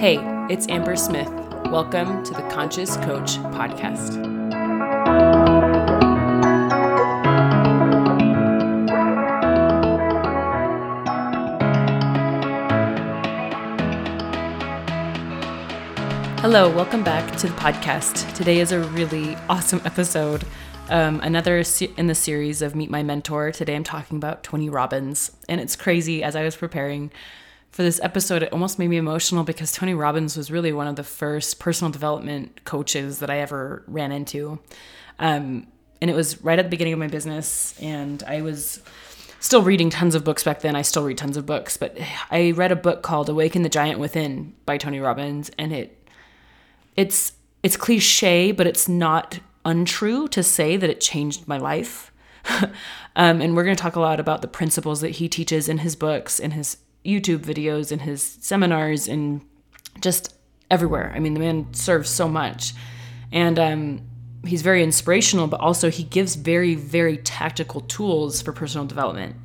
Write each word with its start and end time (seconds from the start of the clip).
Hey, 0.00 0.16
it's 0.48 0.66
Amber 0.70 0.96
Smith. 0.96 1.28
Welcome 1.66 2.24
to 2.24 2.32
the 2.32 2.40
Conscious 2.48 2.96
Coach 2.96 3.32
Podcast. 3.52 4.14
Hello, 16.40 16.74
welcome 16.74 17.04
back 17.04 17.36
to 17.36 17.48
the 17.48 17.52
podcast. 17.56 18.34
Today 18.34 18.60
is 18.60 18.72
a 18.72 18.80
really 18.80 19.36
awesome 19.50 19.82
episode. 19.84 20.46
Um, 20.88 21.20
another 21.20 21.62
in 21.98 22.06
the 22.06 22.14
series 22.14 22.62
of 22.62 22.74
Meet 22.74 22.88
My 22.88 23.02
Mentor. 23.02 23.52
Today 23.52 23.76
I'm 23.76 23.84
talking 23.84 24.16
about 24.16 24.44
Tony 24.44 24.70
Robbins. 24.70 25.32
And 25.46 25.60
it's 25.60 25.76
crazy 25.76 26.22
as 26.22 26.34
I 26.34 26.42
was 26.42 26.56
preparing 26.56 27.10
for 27.70 27.82
this 27.82 28.00
episode, 28.02 28.42
it 28.42 28.52
almost 28.52 28.78
made 28.78 28.88
me 28.88 28.96
emotional 28.96 29.44
because 29.44 29.72
Tony 29.72 29.94
Robbins 29.94 30.36
was 30.36 30.50
really 30.50 30.72
one 30.72 30.88
of 30.88 30.96
the 30.96 31.04
first 31.04 31.60
personal 31.60 31.90
development 31.90 32.64
coaches 32.64 33.20
that 33.20 33.30
I 33.30 33.38
ever 33.38 33.84
ran 33.86 34.10
into. 34.10 34.58
Um, 35.18 35.66
and 36.00 36.10
it 36.10 36.14
was 36.14 36.42
right 36.42 36.58
at 36.58 36.64
the 36.64 36.70
beginning 36.70 36.94
of 36.94 36.98
my 36.98 37.06
business, 37.06 37.78
and 37.80 38.22
I 38.24 38.42
was 38.42 38.80
still 39.38 39.62
reading 39.62 39.90
tons 39.90 40.14
of 40.14 40.24
books 40.24 40.42
back 40.42 40.60
then. 40.60 40.74
I 40.74 40.82
still 40.82 41.04
read 41.04 41.18
tons 41.18 41.36
of 41.36 41.46
books, 41.46 41.76
but 41.76 41.96
I 42.30 42.52
read 42.52 42.72
a 42.72 42.76
book 42.76 43.02
called 43.02 43.28
Awaken 43.28 43.62
the 43.62 43.68
Giant 43.68 44.00
Within 44.00 44.54
by 44.66 44.76
Tony 44.76 44.98
Robbins, 44.98 45.50
and 45.58 45.72
it 45.72 46.08
it's 46.96 47.32
it's 47.62 47.76
cliche, 47.76 48.50
but 48.50 48.66
it's 48.66 48.88
not 48.88 49.40
untrue 49.64 50.26
to 50.28 50.42
say 50.42 50.76
that 50.76 50.90
it 50.90 51.00
changed 51.00 51.46
my 51.46 51.58
life. 51.58 52.10
um, 53.14 53.42
and 53.42 53.54
we're 53.54 53.64
going 53.64 53.76
to 53.76 53.82
talk 53.82 53.96
a 53.96 54.00
lot 54.00 54.18
about 54.18 54.40
the 54.40 54.48
principles 54.48 55.02
that 55.02 55.10
he 55.10 55.28
teaches 55.28 55.68
in 55.68 55.78
his 55.78 55.94
books, 55.94 56.40
in 56.40 56.52
his 56.52 56.78
YouTube 57.04 57.38
videos 57.38 57.92
and 57.92 58.02
his 58.02 58.22
seminars 58.22 59.08
and 59.08 59.40
just 60.00 60.34
everywhere. 60.70 61.12
I 61.14 61.18
mean, 61.18 61.34
the 61.34 61.40
man 61.40 61.72
serves 61.74 62.10
so 62.10 62.28
much. 62.28 62.74
And 63.32 63.58
um, 63.58 64.02
he's 64.44 64.62
very 64.62 64.82
inspirational, 64.82 65.46
but 65.46 65.60
also 65.60 65.90
he 65.90 66.04
gives 66.04 66.36
very, 66.36 66.74
very 66.74 67.16
tactical 67.18 67.82
tools 67.82 68.42
for 68.42 68.52
personal 68.52 68.86
development. 68.86 69.36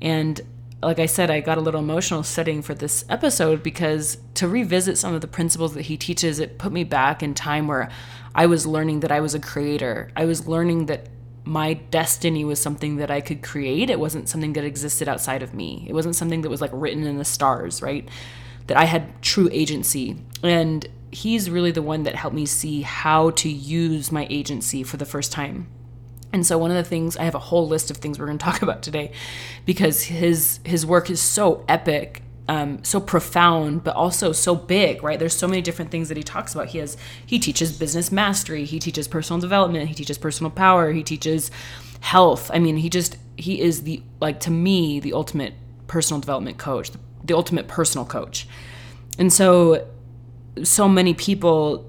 And 0.00 0.40
like 0.82 0.98
I 0.98 1.06
said, 1.06 1.30
I 1.30 1.40
got 1.40 1.58
a 1.58 1.60
little 1.60 1.80
emotional 1.80 2.22
setting 2.22 2.60
for 2.60 2.74
this 2.74 3.04
episode 3.08 3.62
because 3.62 4.18
to 4.34 4.48
revisit 4.48 4.98
some 4.98 5.14
of 5.14 5.20
the 5.20 5.28
principles 5.28 5.74
that 5.74 5.82
he 5.82 5.96
teaches, 5.96 6.40
it 6.40 6.58
put 6.58 6.72
me 6.72 6.82
back 6.82 7.22
in 7.22 7.34
time 7.34 7.68
where 7.68 7.88
I 8.34 8.46
was 8.46 8.66
learning 8.66 9.00
that 9.00 9.12
I 9.12 9.20
was 9.20 9.34
a 9.34 9.40
creator. 9.40 10.10
I 10.16 10.24
was 10.24 10.48
learning 10.48 10.86
that 10.86 11.08
my 11.44 11.74
destiny 11.74 12.44
was 12.44 12.60
something 12.60 12.96
that 12.96 13.10
I 13.10 13.20
could 13.20 13.42
create. 13.42 13.90
It 13.90 13.98
wasn't 13.98 14.28
something 14.28 14.52
that 14.52 14.64
existed 14.64 15.08
outside 15.08 15.42
of 15.42 15.54
me. 15.54 15.84
It 15.88 15.92
wasn't 15.92 16.16
something 16.16 16.42
that 16.42 16.50
was 16.50 16.60
like 16.60 16.70
written 16.72 17.04
in 17.04 17.18
the 17.18 17.24
stars, 17.24 17.82
right? 17.82 18.08
That 18.68 18.76
I 18.76 18.84
had 18.84 19.20
true 19.22 19.48
agency. 19.52 20.16
And 20.42 20.86
he's 21.10 21.50
really 21.50 21.72
the 21.72 21.82
one 21.82 22.04
that 22.04 22.14
helped 22.14 22.36
me 22.36 22.46
see 22.46 22.82
how 22.82 23.30
to 23.30 23.48
use 23.48 24.12
my 24.12 24.26
agency 24.30 24.82
for 24.82 24.96
the 24.96 25.04
first 25.04 25.32
time. 25.32 25.68
And 26.32 26.46
so 26.46 26.56
one 26.56 26.70
of 26.70 26.76
the 26.76 26.88
things 26.88 27.16
I 27.16 27.24
have 27.24 27.34
a 27.34 27.40
whole 27.40 27.68
list 27.68 27.90
of 27.90 27.98
things 27.98 28.18
we're 28.18 28.26
going 28.26 28.38
to 28.38 28.44
talk 28.44 28.62
about 28.62 28.82
today 28.82 29.12
because 29.66 30.04
his 30.04 30.60
his 30.64 30.86
work 30.86 31.10
is 31.10 31.20
so 31.20 31.64
epic 31.68 32.22
um, 32.48 32.82
so 32.82 33.00
profound 33.00 33.84
but 33.84 33.94
also 33.94 34.32
so 34.32 34.54
big 34.54 35.02
right? 35.02 35.18
There's 35.18 35.36
so 35.36 35.46
many 35.46 35.62
different 35.62 35.90
things 35.90 36.08
that 36.08 36.16
he 36.16 36.22
talks 36.22 36.54
about. 36.54 36.68
He 36.68 36.78
has 36.78 36.96
he 37.24 37.38
teaches 37.38 37.72
business 37.72 38.10
mastery 38.10 38.64
he 38.64 38.78
teaches 38.78 39.06
personal 39.08 39.40
development 39.40 39.88
he 39.88 39.94
teaches 39.94 40.18
personal 40.18 40.50
power 40.50 40.92
he 40.92 41.02
teaches 41.02 41.50
health. 42.00 42.50
I 42.52 42.58
mean 42.58 42.78
he 42.78 42.88
just 42.88 43.16
he 43.36 43.60
is 43.60 43.82
the 43.84 44.02
like 44.20 44.40
to 44.40 44.50
me 44.50 45.00
the 45.00 45.12
ultimate 45.12 45.54
personal 45.86 46.20
development 46.20 46.58
coach 46.58 46.90
the, 46.90 46.98
the 47.24 47.34
ultimate 47.34 47.68
personal 47.68 48.04
coach. 48.04 48.48
And 49.18 49.32
so 49.32 49.86
so 50.64 50.88
many 50.88 51.14
people 51.14 51.88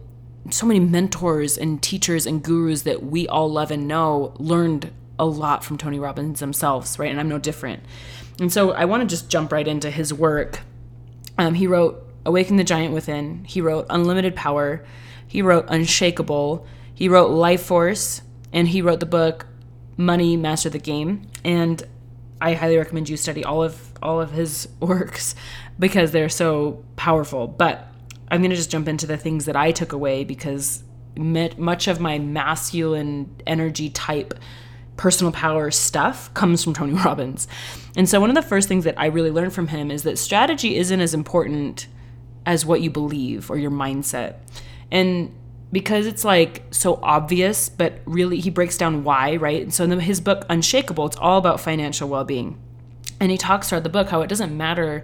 so 0.51 0.65
many 0.65 0.79
mentors 0.79 1.57
and 1.57 1.81
teachers 1.81 2.25
and 2.25 2.43
gurus 2.43 2.83
that 2.83 3.01
we 3.01 3.27
all 3.27 3.49
love 3.49 3.71
and 3.71 3.87
know 3.87 4.33
learned 4.37 4.91
a 5.17 5.25
lot 5.25 5.63
from 5.63 5.77
tony 5.77 5.99
robbins 5.99 6.39
themselves 6.39 6.99
right? 6.99 7.09
And 7.09 7.19
i'm 7.19 7.29
no 7.29 7.39
different 7.39 7.83
and 8.39 8.51
so 8.51 8.71
I 8.71 8.85
want 8.85 9.01
to 9.01 9.07
just 9.07 9.29
jump 9.29 9.51
right 9.51 9.67
into 9.67 9.91
his 9.91 10.13
work. 10.13 10.61
Um, 11.37 11.53
he 11.55 11.67
wrote 11.67 12.07
Awaken 12.25 12.57
the 12.57 12.63
Giant 12.63 12.93
Within. 12.93 13.43
He 13.45 13.61
wrote 13.61 13.85
Unlimited 13.89 14.35
Power. 14.35 14.83
He 15.27 15.41
wrote 15.41 15.65
Unshakable. 15.67 16.65
He 16.93 17.09
wrote 17.09 17.31
Life 17.31 17.63
Force. 17.63 18.21
And 18.51 18.67
he 18.67 18.81
wrote 18.81 18.99
the 18.99 19.05
book 19.05 19.47
Money 19.97 20.37
Master 20.37 20.69
the 20.69 20.79
Game. 20.79 21.27
And 21.43 21.83
I 22.39 22.53
highly 22.53 22.77
recommend 22.77 23.09
you 23.09 23.17
study 23.17 23.43
all 23.43 23.63
of 23.63 23.93
all 24.01 24.19
of 24.19 24.31
his 24.31 24.67
works 24.79 25.35
because 25.79 26.11
they're 26.11 26.29
so 26.29 26.83
powerful. 26.95 27.47
But 27.47 27.87
I'm 28.29 28.41
going 28.41 28.51
to 28.51 28.57
just 28.57 28.71
jump 28.71 28.87
into 28.87 29.07
the 29.07 29.17
things 29.17 29.45
that 29.45 29.55
I 29.55 29.71
took 29.71 29.93
away 29.93 30.23
because 30.23 30.83
much 31.15 31.87
of 31.87 31.99
my 31.99 32.17
masculine 32.17 33.35
energy 33.45 33.89
type 33.89 34.33
personal 34.97 35.31
power 35.31 35.71
stuff 35.71 36.33
comes 36.33 36.63
from 36.63 36.73
Tony 36.73 36.93
Robbins. 37.05 37.47
And 37.95 38.07
so 38.07 38.19
one 38.19 38.29
of 38.29 38.35
the 38.35 38.41
first 38.41 38.67
things 38.67 38.83
that 38.85 38.99
I 38.99 39.07
really 39.07 39.31
learned 39.31 39.53
from 39.53 39.67
him 39.67 39.91
is 39.91 40.03
that 40.03 40.17
strategy 40.17 40.75
isn't 40.77 40.99
as 40.99 41.13
important 41.13 41.87
as 42.45 42.65
what 42.65 42.81
you 42.81 42.89
believe 42.89 43.49
or 43.49 43.57
your 43.57 43.71
mindset. 43.71 44.35
And 44.91 45.33
because 45.71 46.05
it's 46.05 46.23
like 46.23 46.63
so 46.71 46.99
obvious, 47.01 47.69
but 47.69 47.99
really 48.05 48.39
he 48.39 48.49
breaks 48.49 48.77
down 48.77 49.03
why, 49.03 49.35
right? 49.37 49.63
And 49.63 49.73
so 49.73 49.83
in 49.83 49.99
his 49.99 50.21
book 50.21 50.45
Unshakable, 50.49 51.07
it's 51.07 51.17
all 51.17 51.39
about 51.39 51.59
financial 51.59 52.07
well-being. 52.07 52.59
And 53.19 53.31
he 53.31 53.37
talks 53.37 53.69
throughout 53.69 53.83
the 53.83 53.89
book 53.89 54.09
how 54.09 54.21
it 54.21 54.27
doesn't 54.27 54.55
matter 54.55 55.03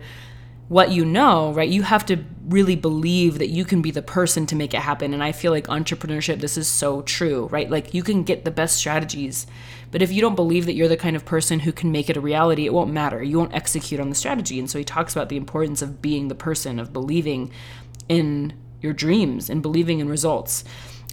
what 0.69 0.91
you 0.91 1.03
know, 1.03 1.51
right? 1.51 1.67
You 1.67 1.81
have 1.81 2.05
to 2.05 2.23
really 2.47 2.75
believe 2.75 3.39
that 3.39 3.49
you 3.49 3.65
can 3.65 3.81
be 3.81 3.89
the 3.89 4.03
person 4.03 4.45
to 4.45 4.55
make 4.55 4.73
it 4.73 4.81
happen. 4.81 5.13
And 5.13 5.23
I 5.23 5.31
feel 5.31 5.51
like 5.51 5.67
entrepreneurship, 5.67 6.39
this 6.39 6.57
is 6.57 6.67
so 6.67 7.01
true, 7.01 7.47
right? 7.47 7.69
Like 7.69 7.93
you 7.93 8.03
can 8.03 8.23
get 8.23 8.45
the 8.45 8.51
best 8.51 8.77
strategies, 8.77 9.47
but 9.91 10.03
if 10.03 10.11
you 10.11 10.21
don't 10.21 10.35
believe 10.35 10.67
that 10.67 10.75
you're 10.75 10.87
the 10.87 10.95
kind 10.95 11.15
of 11.15 11.25
person 11.25 11.61
who 11.61 11.71
can 11.71 11.91
make 11.91 12.07
it 12.07 12.17
a 12.17 12.21
reality, 12.21 12.67
it 12.67 12.73
won't 12.73 12.93
matter. 12.93 13.21
You 13.21 13.39
won't 13.39 13.53
execute 13.53 13.99
on 13.99 14.09
the 14.09 14.15
strategy. 14.15 14.59
And 14.59 14.69
so 14.69 14.77
he 14.77 14.85
talks 14.85 15.13
about 15.13 15.29
the 15.29 15.37
importance 15.37 15.81
of 15.81 16.03
being 16.03 16.27
the 16.27 16.35
person, 16.35 16.79
of 16.79 16.93
believing 16.93 17.51
in 18.07 18.53
your 18.79 18.93
dreams 18.93 19.49
and 19.49 19.63
believing 19.63 19.99
in 19.99 20.07
results. 20.07 20.63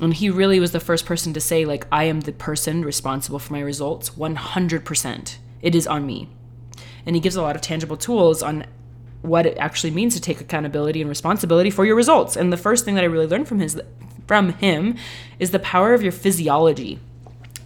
And 0.02 0.12
he 0.12 0.28
really 0.28 0.60
was 0.60 0.72
the 0.72 0.80
first 0.80 1.06
person 1.06 1.32
to 1.32 1.40
say, 1.40 1.64
like, 1.64 1.86
I 1.90 2.04
am 2.04 2.20
the 2.20 2.32
person 2.32 2.84
responsible 2.84 3.38
for 3.38 3.54
my 3.54 3.60
results 3.60 4.10
100%. 4.10 5.36
It 5.62 5.74
is 5.74 5.86
on 5.86 6.04
me. 6.04 6.28
And 7.06 7.16
he 7.16 7.20
gives 7.20 7.36
a 7.36 7.42
lot 7.42 7.56
of 7.56 7.62
tangible 7.62 7.96
tools 7.96 8.42
on 8.42 8.66
what 9.26 9.46
it 9.46 9.56
actually 9.58 9.90
means 9.90 10.14
to 10.14 10.20
take 10.20 10.40
accountability 10.40 11.00
and 11.00 11.08
responsibility 11.08 11.70
for 11.70 11.84
your 11.84 11.96
results. 11.96 12.36
And 12.36 12.52
the 12.52 12.56
first 12.56 12.84
thing 12.84 12.94
that 12.94 13.04
I 13.04 13.08
really 13.08 13.26
learned 13.26 13.48
from 13.48 13.60
his 13.60 13.80
from 14.26 14.54
him 14.54 14.96
is 15.38 15.50
the 15.52 15.58
power 15.58 15.94
of 15.94 16.02
your 16.02 16.12
physiology. 16.12 16.98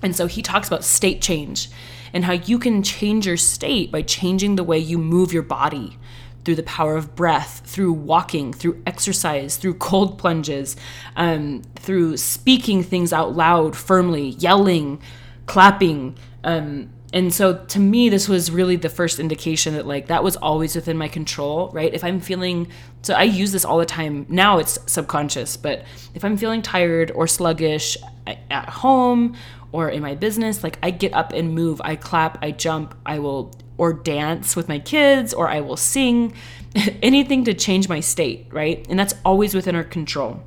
And 0.03 0.15
so 0.15 0.26
he 0.26 0.43
talks 0.43 0.69
about 0.69 0.84
state 0.84 1.22
change 1.22 1.71
and 2.12 2.25
how 2.25 2.32
you 2.32 2.59
can 2.59 2.82
change 2.82 3.26
your 3.26 3.37
state 3.37 3.91
by 3.91 4.03
changing 4.03 4.56
the 4.56 4.65
way 4.65 4.78
you 4.78 4.98
move 4.98 5.32
your 5.32 5.43
body 5.43 5.98
through 6.44 6.54
the 6.54 6.62
power 6.62 6.97
of 6.97 7.15
breath, 7.15 7.62
through 7.65 7.92
walking, 7.92 8.53
through 8.53 8.82
exercise, 8.87 9.56
through 9.56 9.75
cold 9.75 10.19
plunges, 10.19 10.77
um, 11.16 11.62
through 11.77 12.16
speaking 12.16 12.82
things 12.82 13.12
out 13.12 13.37
loud, 13.37 13.77
firmly, 13.77 14.31
yelling, 14.31 15.00
clapping, 15.47 16.16
um, 16.44 16.88
and 17.12 17.32
so 17.34 17.56
to 17.66 17.81
me 17.81 18.09
this 18.09 18.28
was 18.28 18.50
really 18.50 18.76
the 18.76 18.88
first 18.88 19.19
indication 19.19 19.75
that 19.75 19.87
like 19.87 20.06
that 20.06 20.22
was 20.22 20.37
always 20.37 20.75
within 20.75 20.97
my 20.97 21.09
control 21.09 21.71
right? 21.72 21.93
If 21.93 22.04
i'm 22.04 22.21
feeling 22.21 22.69
so 23.03 23.15
i 23.15 23.22
use 23.22 23.53
this 23.53 23.65
all 23.65 23.78
the 23.78 23.87
time. 23.87 24.26
Now 24.28 24.59
it's 24.59 24.78
subconscious 24.87 25.56
but 25.56 25.84
if 26.15 26.25
i'm 26.25 26.37
feeling 26.37 26.62
tired 26.62 27.10
or 27.12 27.26
sluggish 27.26 27.97
at 28.26 28.69
home 28.69 29.37
or 29.72 29.88
in 29.88 30.03
my 30.03 30.15
business 30.15 30.62
like 30.62 30.78
i 30.82 30.91
get 30.91 31.12
up 31.12 31.32
and 31.32 31.54
move. 31.54 31.81
I 31.84 31.97
clap 31.97 32.43
i 32.43 32.50
jump 32.50 32.94
i 33.04 33.19
will 33.19 33.53
or 33.78 33.92
dance 33.92 34.54
with 34.56 34.68
my 34.68 34.78
kids 34.78 35.33
or 35.33 35.48
i 35.48 35.60
will 35.60 35.77
sing 35.77 36.34
anything 37.03 37.45
to 37.45 37.54
change 37.54 37.89
my 37.89 38.01
state 38.01 38.47
right? 38.51 38.86
And 38.89 38.98
that's 38.98 39.15
always 39.24 39.54
within 39.54 39.74
our 39.74 39.84
control. 39.84 40.42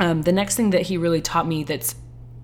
Um, 0.00 0.22
the 0.22 0.32
next 0.32 0.56
thing 0.56 0.70
that 0.70 0.82
he 0.82 0.96
really 0.96 1.20
taught 1.22 1.46
me 1.46 1.62
that's 1.62 1.94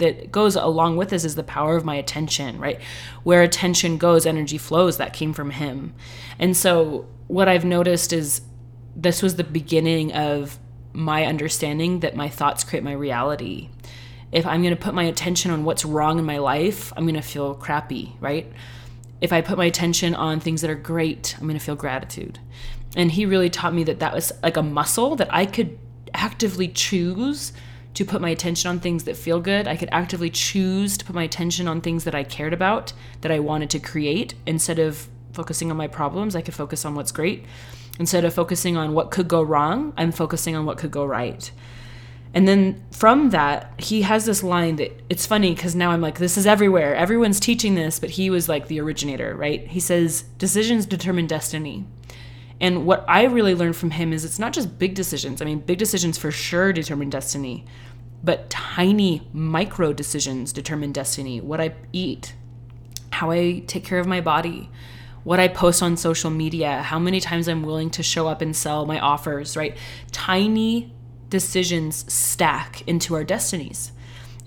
that 0.01 0.33
goes 0.33 0.57
along 0.57 0.97
with 0.97 1.11
this 1.11 1.25
is 1.25 1.37
the 1.37 1.43
power 1.43 1.77
of 1.77 1.85
my 1.85 1.95
attention, 1.95 2.59
right? 2.59 2.81
Where 3.23 3.43
attention 3.43 3.97
goes, 3.97 4.27
energy 4.27 4.59
flows. 4.59 4.97
That 4.97 5.13
came 5.13 5.33
from 5.33 5.51
him. 5.51 5.95
And 6.39 6.57
so 6.57 7.07
what 7.29 7.49
I've 7.49 7.65
noticed 7.65 8.13
is 8.13 8.43
this 8.97 9.23
was 9.23 9.37
the 9.37 9.45
beginning 9.45 10.13
of 10.13 10.59
my 10.93 11.25
understanding 11.25 12.01
that 12.01 12.17
my 12.17 12.29
thoughts 12.29 12.65
create 12.65 12.83
my 12.83 12.93
reality. 12.93 13.69
If 14.33 14.47
I'm 14.47 14.63
going 14.63 14.75
to 14.75 14.81
put 14.81 14.95
my 14.95 15.05
attention 15.05 15.51
on 15.51 15.65
what's 15.65 15.85
wrong 15.85 16.19
in 16.19 16.25
my 16.25 16.39
life, 16.39 16.93
I'm 16.97 17.05
going 17.05 17.15
to 17.15 17.23
feel 17.23 17.55
crappy, 17.55 18.17
right? 18.21 18.53
If 19.21 19.33
I 19.33 19.41
put 19.41 19.59
my 19.59 19.67
attention 19.67 20.15
on 20.15 20.41
things 20.41 20.61
that 20.63 20.71
are 20.71 20.75
great, 20.75 21.37
I'm 21.39 21.47
going 21.47 21.59
to 21.59 21.65
feel 21.65 21.77
gratitude. 21.77 22.39
And 22.97 23.13
he 23.13 23.27
really 23.27 23.51
taught 23.51 23.75
me 23.75 23.85
that 23.85 24.01
that 24.01 24.15
was 24.15 24.33
like 24.43 24.57
a 24.57 24.63
muscle 24.63 25.15
that 25.17 25.33
I 25.33 25.47
could 25.47 25.79
actively 26.15 26.69
choose 26.69 27.53
to 27.95 28.05
put 28.05 28.21
my 28.21 28.31
attention 28.31 28.71
on 28.71 28.81
things 28.81 29.05
that 29.05 29.17
feel 29.17 29.41
good. 29.41 29.67
I 29.67 29.77
could 29.77 29.89
actively 29.93 30.31
choose 30.31 30.97
to 30.99 31.05
put 31.05 31.15
my 31.15 31.25
attention 31.25 31.67
on 31.67 31.81
things 31.81 32.05
that 32.05 32.15
I 32.15 32.25
cared 32.25 32.53
about, 32.53 32.93
that 33.23 33.33
I 33.33 33.41
wanted 33.41 33.71
to 33.71 33.79
create, 33.79 34.35
instead 34.47 34.79
of 34.79 35.09
focusing 35.33 35.71
on 35.71 35.77
my 35.77 35.89
problems, 35.89 36.37
I 36.37 36.43
could 36.43 36.55
focus 36.55 36.85
on 36.85 36.95
what's 36.95 37.13
great. 37.13 37.45
Instead 37.99 38.25
of 38.25 38.33
focusing 38.33 38.77
on 38.77 38.95
what 38.95 39.11
could 39.11 39.29
go 39.29 39.43
wrong, 39.43 39.93
I'm 39.97 40.13
focusing 40.13 40.57
on 40.57 40.65
what 40.65 40.79
could 40.79 40.91
go 40.91 41.05
right. 41.05 41.51
And 42.33 42.47
then 42.47 42.83
from 42.93 43.31
that, 43.31 43.73
he 43.79 44.03
has 44.03 44.25
this 44.25 44.43
line 44.43 44.77
that 44.77 44.93
it's 45.09 45.27
funny 45.27 45.53
because 45.53 45.75
now 45.75 45.91
I'm 45.91 46.01
like, 46.01 46.19
this 46.19 46.39
is 46.39 46.47
everywhere. 46.47 46.95
Everyone's 46.95 47.41
teaching 47.41 47.75
this, 47.75 47.99
but 47.99 48.11
he 48.11 48.31
was 48.31 48.49
like 48.49 48.69
the 48.69 48.81
originator, 48.81 49.35
right? 49.35 49.67
He 49.67 49.81
says, 49.81 50.23
decisions 50.39 50.87
determine 50.87 51.27
destiny. 51.27 51.87
And 52.61 52.85
what 52.85 53.05
I 53.09 53.25
really 53.25 53.55
learned 53.55 53.77
from 53.77 53.93
him 53.93 54.13
is 54.13 54.25
it's 54.25 54.39
not 54.39 54.53
just 54.53 54.79
big 54.79 54.95
decisions. 54.95 55.41
I 55.41 55.47
mean, 55.47 55.61
big 55.61 55.79
decisions 55.79 56.19
for 56.19 56.31
sure 56.31 56.73
determine 56.73 57.09
destiny, 57.09 57.65
but 58.23 58.51
tiny 58.51 59.27
micro 59.33 59.93
decisions 59.93 60.53
determine 60.53 60.93
destiny. 60.93 61.41
What 61.41 61.61
I 61.61 61.75
eat, 61.93 62.35
how 63.13 63.31
I 63.31 63.63
take 63.67 63.85
care 63.85 63.99
of 63.99 64.07
my 64.07 64.21
body, 64.21 64.69
what 65.25 65.41
I 65.41 65.49
post 65.49 65.83
on 65.83 65.97
social 65.97 66.31
media, 66.31 66.83
how 66.83 66.99
many 66.99 67.21
times 67.21 67.49
I'm 67.49 67.63
willing 67.63 67.91
to 67.91 68.03
show 68.03 68.29
up 68.29 68.43
and 68.43 68.55
sell 68.55 68.85
my 68.85 68.99
offers, 68.99 69.57
right? 69.57 69.77
Tiny 70.13 70.93
decisions 71.31 72.11
stack 72.13 72.87
into 72.87 73.15
our 73.15 73.25
destinies. 73.25 73.93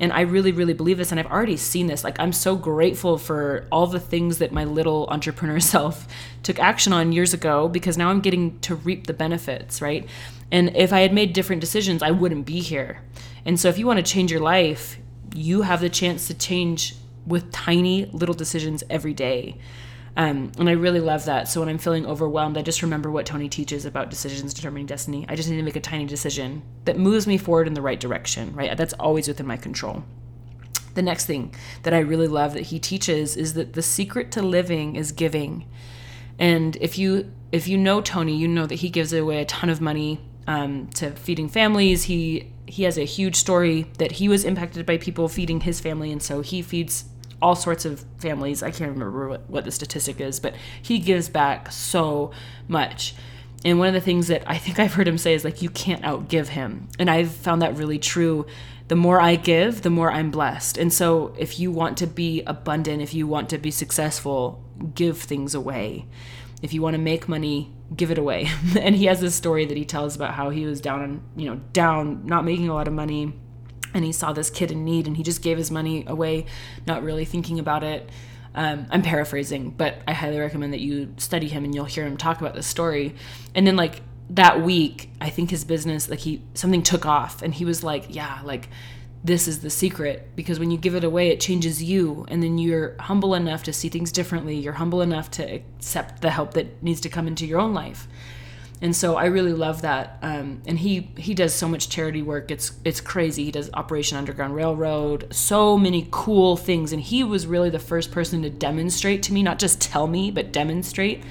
And 0.04 0.12
I 0.12 0.20
really, 0.20 0.52
really 0.52 0.74
believe 0.74 0.98
this. 0.98 1.12
And 1.12 1.20
I've 1.20 1.32
already 1.32 1.56
seen 1.56 1.88
this. 1.88 2.04
Like, 2.04 2.20
I'm 2.20 2.34
so 2.34 2.58
grateful 2.58 3.18
for 3.18 3.66
all 3.72 3.88
the 3.88 4.02
things 4.02 4.40
that 4.40 4.52
my 4.52 4.66
little 4.66 5.08
entrepreneur 5.08 5.60
self 5.62 6.06
took 6.44 6.60
action 6.60 6.92
on 6.92 7.14
years 7.14 7.34
ago 7.34 7.70
because 7.70 7.98
now 7.98 8.10
I'm 8.10 8.20
getting 8.20 8.60
to 8.60 8.76
reap 8.76 9.08
the 9.08 9.14
benefits, 9.14 9.82
right? 9.82 10.06
And 10.52 10.76
if 10.76 10.92
I 10.92 11.00
had 11.00 11.14
made 11.14 11.32
different 11.32 11.62
decisions, 11.62 12.04
I 12.04 12.12
wouldn't 12.12 12.46
be 12.46 12.60
here. 12.60 13.02
And 13.46 13.58
so, 13.58 13.70
if 13.70 13.78
you 13.78 13.88
want 13.88 14.06
to 14.06 14.14
change 14.14 14.30
your 14.30 14.42
life, 14.42 14.98
you 15.34 15.62
have 15.62 15.80
the 15.80 15.90
chance 15.90 16.28
to 16.28 16.34
change 16.34 16.98
with 17.26 17.50
tiny 17.54 18.08
little 18.08 18.36
decisions 18.36 18.84
every 18.90 19.14
day. 19.14 19.58
Um, 20.16 20.52
and 20.60 20.70
I 20.70 20.74
really 20.74 21.00
love 21.00 21.26
that. 21.26 21.48
So 21.48 21.60
when 21.60 21.70
I'm 21.70 21.80
feeling 21.80 22.06
overwhelmed, 22.06 22.58
I 22.58 22.62
just 22.62 22.84
remember 22.84 23.10
what 23.10 23.26
Tony 23.26 23.50
teaches 23.50 23.86
about 23.86 24.10
decisions 24.10 24.54
determining 24.54 24.86
destiny. 24.86 25.26
I 25.28 25.36
just 25.36 25.50
need 25.50 25.58
to 25.58 25.64
make 25.64 25.76
a 25.76 25.82
tiny 25.82 26.06
decision 26.06 26.62
that 26.86 26.98
moves 26.98 27.26
me 27.26 27.38
forward 27.38 27.68
in 27.68 27.74
the 27.74 27.82
right 27.82 28.00
direction, 28.00 28.54
right? 28.54 28.78
That's 28.78 28.94
always 28.94 29.28
within 29.28 29.48
my 29.48 29.58
control. 29.58 30.04
The 30.94 31.02
next 31.02 31.26
thing 31.26 31.56
that 31.82 31.94
I 31.94 32.00
really 32.00 32.28
love 32.28 32.54
that 32.54 32.68
he 32.68 32.80
teaches 32.80 33.36
is 33.36 33.56
that 33.56 33.74
the 33.74 33.82
secret 33.82 34.32
to 34.34 34.44
living 34.44 34.96
is 34.96 35.12
giving. 35.12 35.66
And 36.38 36.76
if 36.78 36.98
you 36.98 37.32
if 37.52 37.68
you 37.68 37.78
know 37.78 38.02
Tony, 38.02 38.36
you 38.36 38.48
know 38.48 38.66
that 38.68 38.76
he 38.76 38.90
gives 38.90 39.14
away 39.14 39.42
a 39.42 39.46
ton 39.46 39.70
of 39.70 39.82
money 39.82 40.20
um, 40.46 40.88
to 40.96 41.12
feeding 41.12 41.50
families. 41.50 42.04
He 42.04 42.52
he 42.68 42.84
has 42.84 42.98
a 42.98 43.04
huge 43.04 43.36
story 43.36 43.92
that 43.98 44.14
he 44.14 44.28
was 44.28 44.46
impacted 44.46 44.86
by 44.86 44.98
people 44.98 45.28
feeding 45.28 45.62
his 45.62 45.80
family, 45.80 46.12
and 46.12 46.22
so 46.22 46.42
he 46.42 46.62
feeds 46.62 47.06
all 47.44 47.56
sorts 47.56 47.84
of 47.84 48.06
families. 48.20 48.64
I 48.64 48.72
can't 48.72 48.90
remember 48.92 49.28
what, 49.28 49.50
what 49.50 49.66
the 49.66 49.72
statistic 49.72 50.22
is, 50.22 50.40
but 50.40 50.56
he 50.82 50.98
gives 50.98 51.28
back 51.28 51.72
so 51.74 52.32
much. 52.70 53.16
And 53.66 53.80
one 53.80 53.90
of 53.90 53.94
the 53.94 54.02
things 54.02 54.30
that 54.30 54.44
I 54.48 54.58
think 54.58 54.80
I've 54.80 54.94
heard 54.94 55.08
him 55.08 55.18
say 55.18 55.34
is 55.34 55.44
like, 55.44 55.62
you 55.62 55.70
can't 55.70 56.02
outgive 56.04 56.48
him. 56.48 56.88
And 56.98 57.12
I've 57.12 57.32
found 57.32 57.62
that 57.62 57.76
really 57.76 58.00
true. 58.00 58.46
The 58.88 58.96
more 58.96 59.20
I 59.20 59.36
give, 59.36 59.82
the 59.82 59.90
more 59.90 60.10
I'm 60.10 60.32
blessed. 60.32 60.78
And 60.78 60.92
so 60.92 61.36
if 61.38 61.60
you 61.60 61.70
want 61.70 61.98
to 61.98 62.08
be 62.08 62.44
abundant, 62.44 63.02
if 63.02 63.14
you 63.14 63.28
want 63.28 63.50
to 63.50 63.58
be 63.58 63.72
successful, 63.72 64.64
give 64.96 65.18
things 65.18 65.54
away. 65.54 66.06
If 66.62 66.74
you 66.74 66.82
want 66.82 66.94
to 66.94 67.02
make 67.02 67.28
money, 67.28 67.74
give 67.94 68.10
it 68.10 68.18
away. 68.18 68.48
and 68.80 68.96
he 68.96 69.06
has 69.06 69.20
this 69.20 69.36
story 69.36 69.66
that 69.66 69.76
he 69.76 69.84
tells 69.84 70.16
about 70.16 70.34
how 70.34 70.50
he 70.50 70.66
was 70.66 70.80
down 70.80 71.02
on, 71.02 71.24
you 71.36 71.50
know, 71.50 71.60
down, 71.74 72.26
not 72.26 72.46
making 72.46 72.70
a 72.70 72.74
lot 72.74 72.88
of 72.88 72.94
money 72.94 73.34
and 73.94 74.04
he 74.04 74.12
saw 74.12 74.34
this 74.34 74.50
kid 74.50 74.72
in 74.72 74.84
need 74.86 75.08
and 75.08 75.18
he 75.18 75.24
just 75.24 75.42
gave 75.42 75.58
his 75.58 75.72
money 75.72 76.04
away, 76.08 76.46
not 76.86 77.04
really 77.04 77.26
thinking 77.26 77.60
about 77.60 77.84
it. 77.84 78.10
Um, 78.56 78.86
I'm 78.92 79.02
paraphrasing, 79.02 79.72
but 79.72 79.98
I 80.08 80.14
highly 80.14 80.40
recommend 80.40 80.74
that 80.74 80.80
you 80.80 81.14
study 81.18 81.48
him 81.48 81.64
and 81.64 81.74
you'll 81.74 81.86
hear 81.86 82.06
him 82.06 82.18
talk 82.18 82.40
about 82.40 82.54
this 82.54 82.68
story. 82.68 83.16
And 83.56 83.66
then 83.66 83.76
like 83.76 84.02
that 84.32 84.62
week, 84.62 85.10
I 85.20 85.30
think 85.30 85.50
his 85.50 85.64
business 85.64 86.10
like 86.10 86.20
he 86.20 86.42
something 86.54 86.84
took 86.84 87.06
off 87.06 87.42
and 87.42 87.54
he 87.54 87.66
was 87.66 87.84
like, 87.84 88.06
yeah, 88.10 88.42
like 88.44 88.70
this 89.24 89.48
is 89.48 89.62
the 89.62 89.70
secret 89.70 90.36
because 90.36 90.60
when 90.60 90.70
you 90.70 90.78
give 90.78 90.96
it 90.96 91.04
away, 91.04 91.30
it 91.30 91.40
changes 91.40 91.82
you, 91.82 92.26
and 92.28 92.44
then 92.44 92.58
you're 92.58 92.96
humble 93.00 93.34
enough 93.36 93.64
to 93.64 93.72
see 93.72 93.88
things 93.88 94.12
differently. 94.12 94.56
You're 94.58 94.74
humble 94.74 95.02
enough 95.02 95.32
to 95.32 95.44
accept 95.44 96.22
the 96.22 96.30
help 96.30 96.54
that 96.56 96.84
needs 96.84 97.00
to 97.02 97.10
come 97.10 97.28
into 97.28 97.46
your 97.46 97.60
own 97.60 97.74
life 97.74 98.08
and 98.84 98.94
so 98.94 99.16
I 99.16 99.28
really 99.28 99.54
love 99.54 99.82
that. 99.84 100.18
Um, 100.22 100.62
and 100.68 100.78
he 100.78 101.10
he 101.16 101.34
does 101.34 101.54
so 101.54 101.70
much 101.70 101.88
charity 101.88 102.22
work. 102.22 102.52
It's 102.52 102.74
it's 102.84 103.00
crazy. 103.00 103.46
He 103.46 103.52
does 103.52 103.70
Operation 103.74 104.18
Underground 104.18 104.56
Railroad, 104.56 105.34
so 105.34 105.78
many 105.78 106.10
cool 106.12 106.58
things. 106.58 106.92
And 106.92 107.02
he 107.02 107.24
was 107.24 107.48
really 107.48 107.70
the 107.70 107.80
first 107.80 108.12
person 108.12 108.42
to 108.42 108.50
demonstrate 108.50 109.24
to 109.24 109.34
me, 109.34 109.42
not 109.42 109.58
just 109.58 109.80
tell 109.80 110.06
me, 110.06 110.32
but 110.32 110.52
demonstrate 110.52 111.24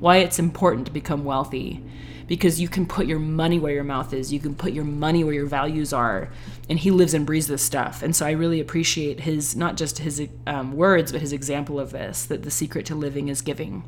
why 0.00 0.16
it's 0.16 0.40
important 0.40 0.86
to 0.86 0.92
become 0.92 1.24
wealthy. 1.24 1.80
Because 2.26 2.60
you 2.60 2.66
can 2.66 2.86
put 2.86 3.06
your 3.06 3.20
money 3.20 3.60
where 3.60 3.72
your 3.72 3.84
mouth 3.84 4.12
is. 4.12 4.32
You 4.32 4.40
can 4.40 4.56
put 4.56 4.72
your 4.72 4.84
money 4.84 5.22
where 5.22 5.32
your 5.32 5.46
values 5.46 5.92
are. 5.92 6.32
And 6.68 6.76
he 6.76 6.90
lives 6.90 7.14
and 7.14 7.24
breathes 7.24 7.46
this 7.46 7.62
stuff. 7.62 8.02
And 8.02 8.16
so 8.16 8.26
I 8.26 8.32
really 8.32 8.58
appreciate 8.58 9.20
his, 9.20 9.54
not 9.54 9.76
just 9.76 9.98
his 9.98 10.26
um, 10.48 10.72
words, 10.72 11.12
but 11.12 11.20
his 11.20 11.32
example 11.32 11.78
of 11.78 11.92
this 11.92 12.24
that 12.24 12.42
the 12.42 12.50
secret 12.50 12.84
to 12.86 12.96
living 12.96 13.28
is 13.28 13.42
giving. 13.42 13.84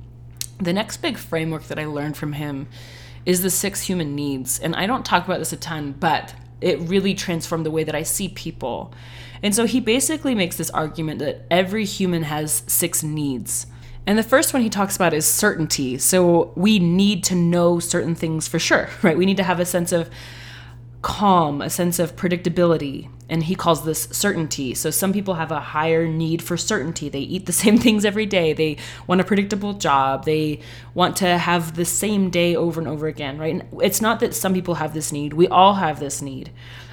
The 0.61 0.73
next 0.73 0.99
big 0.99 1.19
framework 1.19 1.65
that 1.65 1.81
I 1.81 1.87
learned 1.87 2.17
from 2.17 2.35
him 2.35 2.69
is 3.27 3.43
the 3.43 3.51
six 3.51 3.83
human 3.83 4.15
needs. 4.15 4.59
And 4.59 4.75
I 4.75 4.87
don't 4.87 5.05
talk 5.05 5.25
about 5.25 5.39
this 5.39 5.53
a 5.53 5.57
ton, 5.57 5.93
but 5.93 6.35
it 6.61 6.81
really 6.81 7.15
transformed 7.15 7.65
the 7.65 7.71
way 7.71 7.85
that 7.85 7.95
I 7.95 8.03
see 8.03 8.29
people. 8.29 8.93
And 9.43 9.55
so 9.55 9.67
he 9.67 9.81
basically 9.81 10.35
makes 10.35 10.57
this 10.57 10.71
argument 10.71 11.21
that 11.21 11.47
every 11.51 11.85
human 11.85 12.25
has 12.25 12.63
six 12.67 13.03
needs. 13.03 13.67
And 14.07 14.19
the 14.19 14.23
first 14.23 14.55
one 14.55 14.63
he 14.63 14.71
talks 14.71 14.97
about 14.97 15.13
is 15.13 15.27
certainty. 15.27 15.99
So 15.99 16.53
we 16.57 16.79
need 16.79 17.23
to 17.25 17.35
know 17.35 17.79
certain 17.79 18.15
things 18.15 18.49
for 18.49 18.59
sure, 18.59 18.89
right? 19.03 19.17
We 19.17 19.27
need 19.27 19.37
to 19.37 19.45
have 19.45 19.61
a 19.61 19.67
sense 19.67 19.93
of 19.93 20.11
calm, 21.03 21.63
a 21.63 21.71
sense 21.71 21.99
of 21.99 22.17
predictability, 22.17 23.09
and 23.31 23.43
he 23.43 23.55
calls 23.55 23.85
this 23.85 24.09
certainty. 24.11 24.75
So 24.75 24.91
some 24.91 25.13
people 25.13 25.35
have 25.35 25.53
a 25.53 25.61
higher 25.61 26.09
need 26.09 26.43
for 26.43 26.57
certainty. 26.57 27.09
They 27.09 27.21
eat 27.21 27.47
the 27.47 27.53
same 27.65 27.79
things 27.79 28.05
every 28.05 28.27
day. 28.27 28.53
They 28.53 28.79
want 29.07 29.21
a 29.21 29.25
predictable 29.25 29.75
job. 29.75 30.25
They 30.25 30.61
want 30.95 31.17
to 31.17 31.39
have 31.39 31.77
the 31.77 31.85
same 31.85 32.31
day 32.31 32.57
over 32.57 32.81
and 32.81 32.89
over 32.89 33.07
again, 33.07 33.39
right? 33.39 33.55
And 33.55 33.83
it's 33.83 34.01
not 34.01 34.21
that 34.21 34.35
some 34.35 34.55
people 34.55 34.75
have 34.75 34.95
this 34.95 35.13
need. 35.13 35.35
We 35.35 35.49
all 35.49 35.75
have 35.75 36.01
this 36.01 36.23
need. 36.23 36.51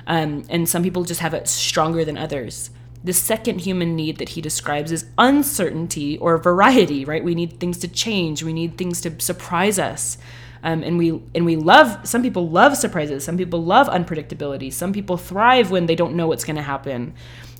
Um, 0.07 0.43
and 0.49 0.69
some 0.69 0.83
people 0.83 1.03
just 1.03 1.21
have 1.21 1.33
it 1.33 1.47
stronger 1.47 2.05
than 2.05 2.17
others. 2.17 2.69
The 3.03 3.13
second 3.13 3.61
human 3.61 3.95
need 3.95 4.17
that 4.17 4.29
he 4.29 4.41
describes 4.41 4.91
is 4.91 5.05
uncertainty 5.17 6.17
or 6.17 6.37
variety, 6.37 7.05
right? 7.05 7.23
We 7.23 7.35
need 7.35 7.59
things 7.59 7.77
to 7.79 7.87
change. 7.87 8.43
We 8.43 8.53
need 8.53 8.77
things 8.77 8.99
to 9.01 9.19
surprise 9.19 9.79
us. 9.79 10.17
Um, 10.65 10.81
and 10.81 10.97
we 10.97 11.21
and 11.35 11.45
we 11.45 11.57
love 11.57 12.07
some 12.07 12.23
people 12.23 12.49
love 12.49 12.75
surprises 12.75 13.23
some 13.23 13.37
people 13.37 13.63
love 13.63 13.87
unpredictability 13.87 14.73
some 14.73 14.93
people 14.93 15.15
thrive 15.15 15.69
when 15.69 15.85
they 15.85 15.93
don't 15.93 16.15
know 16.15 16.25
what's 16.27 16.43
going 16.43 16.55
to 16.55 16.63
happen. 16.63 17.13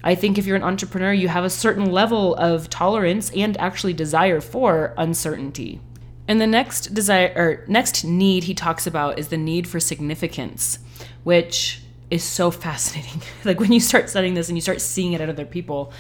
I 0.04 0.16
think 0.16 0.40
if 0.40 0.48
you're 0.48 0.56
an 0.56 0.64
entrepreneur 0.64 1.14
you 1.14 1.28
have 1.28 1.44
a 1.46 1.50
certain 1.52 1.92
level 1.92 2.34
of 2.34 2.68
tolerance 2.68 3.30
and 3.30 3.56
actually 3.58 3.94
desire 3.94 4.42
for 4.42 4.96
uncertainty. 4.98 5.82
And 6.28 6.42
the 6.42 6.48
next 6.48 6.96
desire 6.96 7.32
or 7.36 7.64
next 7.68 8.04
need 8.04 8.46
he 8.46 8.56
talks 8.56 8.88
about 8.88 9.20
is 9.20 9.28
the 9.28 9.38
need 9.38 9.68
for 9.68 9.80
significance 9.80 10.80
which 11.24 11.84
is 12.10 12.24
so 12.24 12.50
fascinating. 12.66 13.22
Like 13.44 13.60
when 13.60 13.72
you 13.72 13.80
start 13.80 14.10
studying 14.10 14.34
this 14.34 14.50
and 14.50 14.58
you 14.58 14.64
start 14.64 14.82
seeing 14.82 15.14
it 15.14 15.22
at 15.22 15.30
other 15.30 15.46
people 15.46 15.94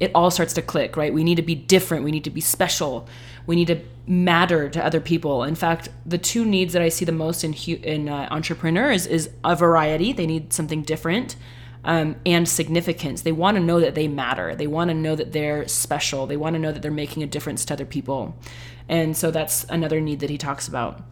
it 0.00 0.10
all 0.14 0.30
starts 0.30 0.54
to 0.54 0.62
click 0.62 0.96
right? 0.96 1.12
We 1.12 1.22
need 1.22 1.36
to 1.36 1.42
be 1.42 1.54
different. 1.54 2.02
We 2.02 2.12
need 2.12 2.24
to 2.24 2.30
be 2.30 2.40
special 2.40 3.06
we 3.46 3.56
need 3.56 3.68
to 3.68 3.80
matter 4.06 4.68
to 4.68 4.84
other 4.84 5.00
people. 5.00 5.44
In 5.44 5.54
fact, 5.54 5.88
the 6.04 6.18
two 6.18 6.44
needs 6.44 6.72
that 6.72 6.82
I 6.82 6.88
see 6.88 7.04
the 7.04 7.12
most 7.12 7.44
in 7.44 7.52
in 7.52 8.08
uh, 8.08 8.28
entrepreneurs 8.30 9.06
is 9.06 9.30
a 9.44 9.56
variety. 9.56 10.12
They 10.12 10.26
need 10.26 10.52
something 10.52 10.82
different. 10.82 11.36
Um, 11.84 12.16
and 12.26 12.48
significance. 12.48 13.22
They 13.22 13.30
want 13.30 13.56
to 13.56 13.62
know 13.62 13.78
that 13.78 13.94
they 13.94 14.08
matter. 14.08 14.56
They 14.56 14.66
want 14.66 14.90
to 14.90 14.94
know 14.94 15.14
that 15.14 15.30
they're 15.30 15.68
special. 15.68 16.26
They 16.26 16.36
want 16.36 16.54
to 16.54 16.58
know 16.58 16.72
that 16.72 16.82
they're 16.82 16.90
making 16.90 17.22
a 17.22 17.28
difference 17.28 17.64
to 17.66 17.74
other 17.74 17.86
people. 17.86 18.36
And 18.88 19.16
so 19.16 19.30
that's 19.30 19.62
another 19.68 20.00
need 20.00 20.18
that 20.18 20.28
he 20.28 20.36
talks 20.36 20.66
about. 20.66 21.04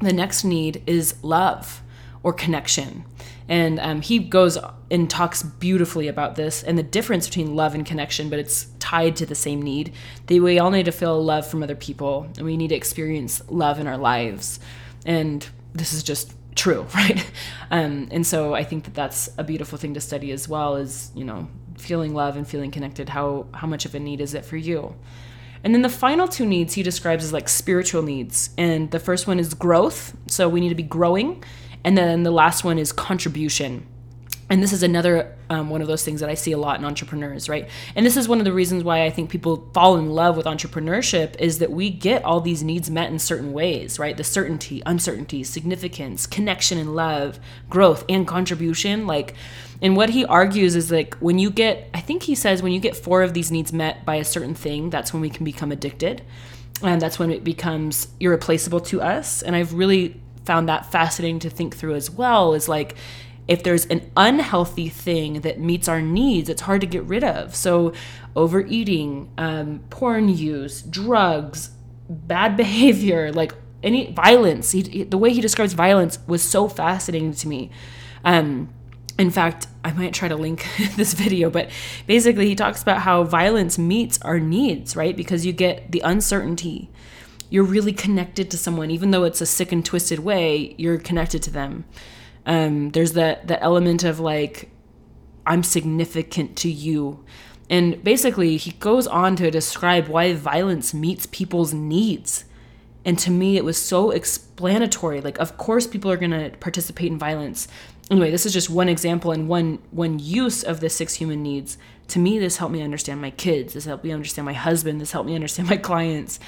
The 0.00 0.12
next 0.12 0.42
need 0.42 0.82
is 0.84 1.14
love 1.22 1.80
or 2.24 2.32
connection. 2.32 3.04
And 3.48 3.78
um, 3.78 4.02
he 4.02 4.18
goes 4.18 4.58
and 4.90 5.08
talks 5.08 5.42
beautifully 5.42 6.08
about 6.08 6.34
this 6.34 6.62
and 6.62 6.76
the 6.76 6.82
difference 6.82 7.28
between 7.28 7.54
love 7.54 7.74
and 7.74 7.86
connection, 7.86 8.28
but 8.28 8.38
it's 8.38 8.66
tied 8.78 9.16
to 9.16 9.26
the 9.26 9.34
same 9.34 9.62
need. 9.62 9.92
That 10.26 10.40
we 10.40 10.58
all 10.58 10.70
need 10.70 10.86
to 10.86 10.92
feel 10.92 11.22
love 11.22 11.46
from 11.46 11.62
other 11.62 11.76
people 11.76 12.28
and 12.36 12.44
we 12.44 12.56
need 12.56 12.68
to 12.68 12.74
experience 12.74 13.42
love 13.48 13.78
in 13.78 13.86
our 13.86 13.98
lives. 13.98 14.58
And 15.04 15.46
this 15.72 15.92
is 15.92 16.02
just 16.02 16.34
true, 16.56 16.86
right? 16.94 17.24
Um, 17.70 18.08
and 18.10 18.26
so 18.26 18.54
I 18.54 18.64
think 18.64 18.84
that 18.84 18.94
that's 18.94 19.30
a 19.38 19.44
beautiful 19.44 19.78
thing 19.78 19.94
to 19.94 20.00
study 20.00 20.32
as 20.32 20.48
well 20.48 20.76
is, 20.76 21.10
you 21.14 21.24
know, 21.24 21.48
feeling 21.78 22.14
love 22.14 22.36
and 22.36 22.48
feeling 22.48 22.70
connected. 22.70 23.08
How, 23.08 23.46
how 23.54 23.66
much 23.66 23.84
of 23.84 23.94
a 23.94 24.00
need 24.00 24.20
is 24.20 24.34
it 24.34 24.44
for 24.44 24.56
you? 24.56 24.96
And 25.62 25.74
then 25.74 25.82
the 25.82 25.88
final 25.88 26.28
two 26.28 26.46
needs 26.46 26.74
he 26.74 26.82
describes 26.82 27.24
as 27.24 27.32
like 27.32 27.48
spiritual 27.48 28.02
needs. 28.02 28.50
And 28.56 28.90
the 28.90 29.00
first 29.00 29.26
one 29.26 29.38
is 29.38 29.52
growth. 29.54 30.16
So 30.26 30.48
we 30.48 30.60
need 30.60 30.68
to 30.68 30.74
be 30.74 30.82
growing 30.82 31.42
and 31.86 31.96
then 31.96 32.24
the 32.24 32.32
last 32.32 32.64
one 32.64 32.78
is 32.78 32.92
contribution. 32.92 33.86
and 34.50 34.62
this 34.62 34.72
is 34.72 34.82
another 34.82 35.34
um, 35.50 35.70
one 35.70 35.80
of 35.80 35.88
those 35.88 36.04
things 36.04 36.20
that 36.20 36.28
I 36.28 36.34
see 36.34 36.52
a 36.52 36.58
lot 36.58 36.78
in 36.78 36.84
entrepreneurs, 36.84 37.48
right? 37.48 37.68
And 37.94 38.04
this 38.04 38.16
is 38.16 38.28
one 38.28 38.38
of 38.38 38.44
the 38.44 38.52
reasons 38.52 38.84
why 38.84 39.04
I 39.04 39.10
think 39.10 39.30
people 39.30 39.68
fall 39.72 39.96
in 39.96 40.10
love 40.10 40.36
with 40.36 40.46
entrepreneurship 40.46 41.36
is 41.40 41.58
that 41.60 41.70
we 41.70 41.90
get 41.90 42.24
all 42.24 42.40
these 42.40 42.62
needs 42.62 42.90
met 42.90 43.10
in 43.10 43.18
certain 43.18 43.52
ways, 43.52 43.98
right? 43.98 44.16
The 44.16 44.24
certainty, 44.24 44.82
uncertainty, 44.84 45.44
significance, 45.44 46.26
connection 46.26 46.78
and 46.78 46.94
love, 46.96 47.38
growth 47.70 48.04
and 48.08 48.26
contribution. 48.26 49.06
Like, 49.06 49.34
and 49.80 49.96
what 49.96 50.10
he 50.10 50.24
argues 50.24 50.74
is 50.74 50.90
like 50.90 51.14
when 51.16 51.38
you 51.38 51.50
get, 51.50 51.88
I 51.94 52.00
think 52.00 52.24
he 52.24 52.34
says 52.34 52.62
when 52.62 52.72
you 52.72 52.80
get 52.80 52.96
four 52.96 53.22
of 53.22 53.34
these 53.34 53.52
needs 53.52 53.72
met 53.72 54.04
by 54.04 54.16
a 54.16 54.24
certain 54.24 54.54
thing, 54.54 54.90
that's 54.90 55.12
when 55.12 55.22
we 55.22 55.30
can 55.30 55.44
become 55.44 55.70
addicted. 55.70 56.22
And 56.82 57.00
that's 57.00 57.18
when 57.18 57.30
it 57.30 57.42
becomes 57.42 58.08
irreplaceable 58.20 58.80
to 58.80 59.00
us. 59.00 59.42
And 59.42 59.56
I've 59.56 59.72
really 59.72 60.20
found 60.46 60.68
that 60.68 60.90
fascinating 60.90 61.40
to 61.40 61.50
think 61.50 61.76
through 61.76 61.94
as 61.94 62.10
well 62.10 62.54
is 62.54 62.68
like, 62.68 62.96
if 63.48 63.62
there's 63.62 63.86
an 63.86 64.10
unhealthy 64.16 64.88
thing 64.88 65.40
that 65.42 65.60
meets 65.60 65.88
our 65.88 66.00
needs, 66.00 66.48
it's 66.48 66.62
hard 66.62 66.80
to 66.80 66.86
get 66.86 67.04
rid 67.04 67.22
of. 67.22 67.54
So, 67.54 67.92
overeating, 68.34 69.30
um, 69.38 69.84
porn 69.90 70.28
use, 70.28 70.82
drugs, 70.82 71.70
bad 72.08 72.56
behavior, 72.56 73.32
like 73.32 73.52
any 73.82 74.12
violence. 74.12 74.72
He, 74.72 74.82
he, 74.82 75.02
the 75.04 75.18
way 75.18 75.32
he 75.32 75.40
describes 75.40 75.74
violence 75.74 76.18
was 76.26 76.42
so 76.42 76.68
fascinating 76.68 77.34
to 77.34 77.48
me. 77.48 77.70
Um, 78.24 78.72
in 79.18 79.30
fact, 79.30 79.66
I 79.84 79.92
might 79.92 80.12
try 80.12 80.28
to 80.28 80.36
link 80.36 80.66
this 80.96 81.14
video, 81.14 81.48
but 81.48 81.70
basically, 82.06 82.48
he 82.48 82.54
talks 82.54 82.82
about 82.82 83.02
how 83.02 83.22
violence 83.24 83.78
meets 83.78 84.20
our 84.22 84.40
needs, 84.40 84.96
right? 84.96 85.16
Because 85.16 85.46
you 85.46 85.52
get 85.52 85.92
the 85.92 86.00
uncertainty. 86.00 86.90
You're 87.48 87.64
really 87.64 87.92
connected 87.92 88.50
to 88.50 88.58
someone, 88.58 88.90
even 88.90 89.10
though 89.10 89.24
it's 89.24 89.40
a 89.40 89.46
sick 89.46 89.72
and 89.72 89.84
twisted 89.84 90.20
way, 90.20 90.74
you're 90.78 90.98
connected 90.98 91.42
to 91.44 91.50
them. 91.50 91.84
Um, 92.44 92.90
there's 92.90 93.12
that 93.12 93.48
that 93.48 93.62
element 93.62 94.04
of 94.04 94.20
like 94.20 94.70
I'm 95.46 95.62
significant 95.62 96.56
to 96.58 96.70
you. 96.70 97.24
And 97.68 98.02
basically, 98.02 98.56
he 98.56 98.72
goes 98.72 99.06
on 99.06 99.36
to 99.36 99.50
describe 99.50 100.08
why 100.08 100.32
violence 100.34 100.94
meets 100.94 101.26
people's 101.26 101.72
needs. 101.72 102.44
And 103.04 103.18
to 103.20 103.30
me, 103.30 103.56
it 103.56 103.64
was 103.64 103.76
so 103.76 104.10
explanatory. 104.10 105.20
Like, 105.20 105.38
of 105.38 105.56
course, 105.56 105.86
people 105.86 106.10
are 106.10 106.16
going 106.16 106.32
to 106.32 106.56
participate 106.58 107.10
in 107.10 107.18
violence. 107.18 107.68
Anyway, 108.10 108.30
this 108.30 108.46
is 108.46 108.52
just 108.52 108.70
one 108.70 108.88
example 108.88 109.32
and 109.32 109.48
one 109.48 109.78
one 109.90 110.18
use 110.18 110.62
of 110.62 110.80
the 110.80 110.88
six 110.88 111.14
human 111.14 111.42
needs. 111.42 111.78
To 112.08 112.18
me, 112.18 112.38
this 112.38 112.58
helped 112.58 112.72
me 112.72 112.82
understand 112.82 113.20
my 113.20 113.30
kids. 113.30 113.74
This 113.74 113.84
helped 113.84 114.04
me 114.04 114.12
understand 114.12 114.46
my 114.46 114.52
husband. 114.52 115.00
This 115.00 115.12
helped 115.12 115.28
me 115.28 115.34
understand 115.34 115.68
my 115.68 115.76
clients. 115.76 116.38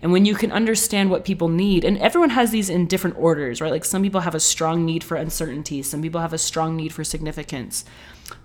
And 0.00 0.12
when 0.12 0.24
you 0.24 0.34
can 0.34 0.52
understand 0.52 1.10
what 1.10 1.24
people 1.24 1.48
need, 1.48 1.84
and 1.84 1.98
everyone 1.98 2.30
has 2.30 2.50
these 2.50 2.70
in 2.70 2.86
different 2.86 3.16
orders, 3.18 3.60
right? 3.60 3.72
Like 3.72 3.84
some 3.84 4.02
people 4.02 4.20
have 4.20 4.34
a 4.34 4.40
strong 4.40 4.86
need 4.86 5.02
for 5.02 5.16
uncertainty, 5.16 5.82
some 5.82 6.02
people 6.02 6.20
have 6.20 6.32
a 6.32 6.38
strong 6.38 6.76
need 6.76 6.92
for 6.92 7.02
significance. 7.02 7.84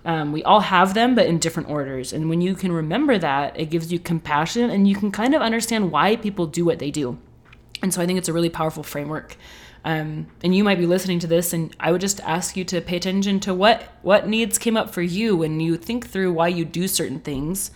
Um, 0.04 0.32
we 0.32 0.42
all 0.42 0.60
have 0.60 0.94
them, 0.94 1.14
but 1.14 1.26
in 1.26 1.38
different 1.38 1.68
orders. 1.68 2.12
And 2.12 2.28
when 2.28 2.40
you 2.40 2.54
can 2.54 2.72
remember 2.72 3.18
that, 3.18 3.58
it 3.58 3.66
gives 3.66 3.92
you 3.92 3.98
compassion 3.98 4.70
and 4.70 4.88
you 4.88 4.96
can 4.96 5.12
kind 5.12 5.34
of 5.34 5.42
understand 5.42 5.92
why 5.92 6.16
people 6.16 6.46
do 6.46 6.64
what 6.64 6.78
they 6.78 6.90
do. 6.90 7.18
And 7.82 7.92
so 7.92 8.00
I 8.00 8.06
think 8.06 8.18
it's 8.18 8.28
a 8.28 8.32
really 8.32 8.48
powerful 8.48 8.82
framework. 8.82 9.36
Um, 9.84 10.28
and 10.42 10.56
you 10.56 10.64
might 10.64 10.78
be 10.78 10.86
listening 10.86 11.18
to 11.20 11.26
this, 11.26 11.52
and 11.52 11.74
I 11.78 11.92
would 11.92 12.00
just 12.00 12.20
ask 12.20 12.56
you 12.56 12.64
to 12.64 12.80
pay 12.80 12.96
attention 12.96 13.38
to 13.40 13.54
what 13.54 13.82
what 14.02 14.26
needs 14.26 14.56
came 14.58 14.76
up 14.76 14.90
for 14.90 15.02
you 15.02 15.36
when 15.36 15.60
you 15.60 15.76
think 15.76 16.08
through 16.08 16.32
why 16.32 16.48
you 16.48 16.64
do 16.64 16.88
certain 16.88 17.20
things. 17.20 17.70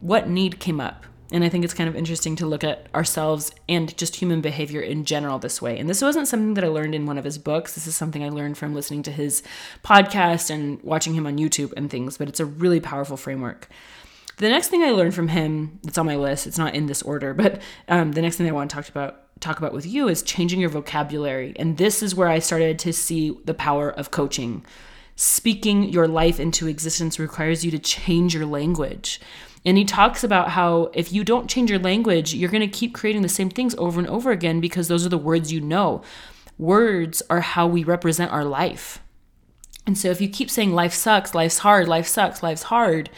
What 0.00 0.28
need 0.28 0.58
came 0.58 0.80
up? 0.80 1.06
And 1.32 1.42
I 1.42 1.48
think 1.48 1.64
it's 1.64 1.74
kind 1.74 1.88
of 1.88 1.96
interesting 1.96 2.36
to 2.36 2.46
look 2.46 2.62
at 2.62 2.86
ourselves 2.94 3.50
and 3.68 3.96
just 3.96 4.16
human 4.16 4.40
behavior 4.40 4.80
in 4.80 5.04
general 5.04 5.38
this 5.38 5.60
way. 5.60 5.76
And 5.78 5.88
this 5.88 6.00
wasn't 6.02 6.28
something 6.28 6.54
that 6.54 6.62
I 6.62 6.68
learned 6.68 6.94
in 6.94 7.06
one 7.06 7.18
of 7.18 7.24
his 7.24 7.38
books. 7.38 7.74
This 7.74 7.86
is 7.88 7.96
something 7.96 8.22
I 8.22 8.28
learned 8.28 8.56
from 8.56 8.74
listening 8.74 9.02
to 9.04 9.10
his 9.10 9.42
podcast 9.84 10.50
and 10.50 10.80
watching 10.82 11.14
him 11.14 11.26
on 11.26 11.38
YouTube 11.38 11.72
and 11.76 11.90
things, 11.90 12.16
but 12.16 12.28
it's 12.28 12.38
a 12.38 12.44
really 12.44 12.78
powerful 12.78 13.16
framework. 13.16 13.68
The 14.36 14.48
next 14.48 14.68
thing 14.68 14.82
I 14.82 14.90
learned 14.90 15.14
from 15.14 15.28
him, 15.28 15.80
it's 15.86 15.96
on 15.96 16.06
my 16.06 16.16
list, 16.16 16.46
it's 16.46 16.58
not 16.58 16.74
in 16.74 16.86
this 16.86 17.02
order, 17.02 17.34
but 17.34 17.60
um, 17.88 18.12
the 18.12 18.22
next 18.22 18.36
thing 18.36 18.48
I 18.48 18.52
want 18.52 18.70
to 18.70 18.76
talk 18.76 18.88
about 18.88 19.22
talk 19.38 19.58
about 19.58 19.74
with 19.74 19.84
you 19.84 20.08
is 20.08 20.22
changing 20.22 20.60
your 20.60 20.70
vocabulary. 20.70 21.54
And 21.56 21.76
this 21.76 22.02
is 22.02 22.14
where 22.14 22.28
I 22.28 22.38
started 22.38 22.78
to 22.80 22.92
see 22.92 23.36
the 23.44 23.52
power 23.52 23.90
of 23.90 24.10
coaching. 24.10 24.64
Speaking 25.14 25.84
your 25.84 26.08
life 26.08 26.40
into 26.40 26.66
existence 26.66 27.18
requires 27.18 27.62
you 27.62 27.70
to 27.70 27.78
change 27.78 28.34
your 28.34 28.46
language. 28.46 29.20
And 29.66 29.76
he 29.76 29.84
talks 29.84 30.24
about 30.24 30.50
how 30.50 30.90
if 30.94 31.12
you 31.12 31.24
don't 31.24 31.50
change 31.50 31.70
your 31.70 31.78
language, 31.78 32.34
you're 32.34 32.50
going 32.50 32.60
to 32.60 32.78
keep 32.78 32.94
creating 32.94 33.22
the 33.22 33.28
same 33.28 33.50
things 33.50 33.74
over 33.76 33.98
and 33.98 34.08
over 34.08 34.30
again 34.30 34.60
because 34.60 34.88
those 34.88 35.04
are 35.04 35.10
the 35.10 35.18
words 35.18 35.52
you 35.52 35.60
know. 35.60 36.02
Words 36.56 37.22
are 37.28 37.40
how 37.40 37.66
we 37.66 37.84
represent 37.84 38.32
our 38.32 38.44
life. 38.44 39.00
And 39.86 39.98
so 39.98 40.08
if 40.08 40.20
you 40.20 40.28
keep 40.28 40.50
saying 40.50 40.72
life 40.72 40.94
sucks, 40.94 41.34
life's 41.34 41.58
hard, 41.58 41.88
life 41.88 42.06
sucks, 42.06 42.42
life's 42.42 42.64
hard, 42.64 43.10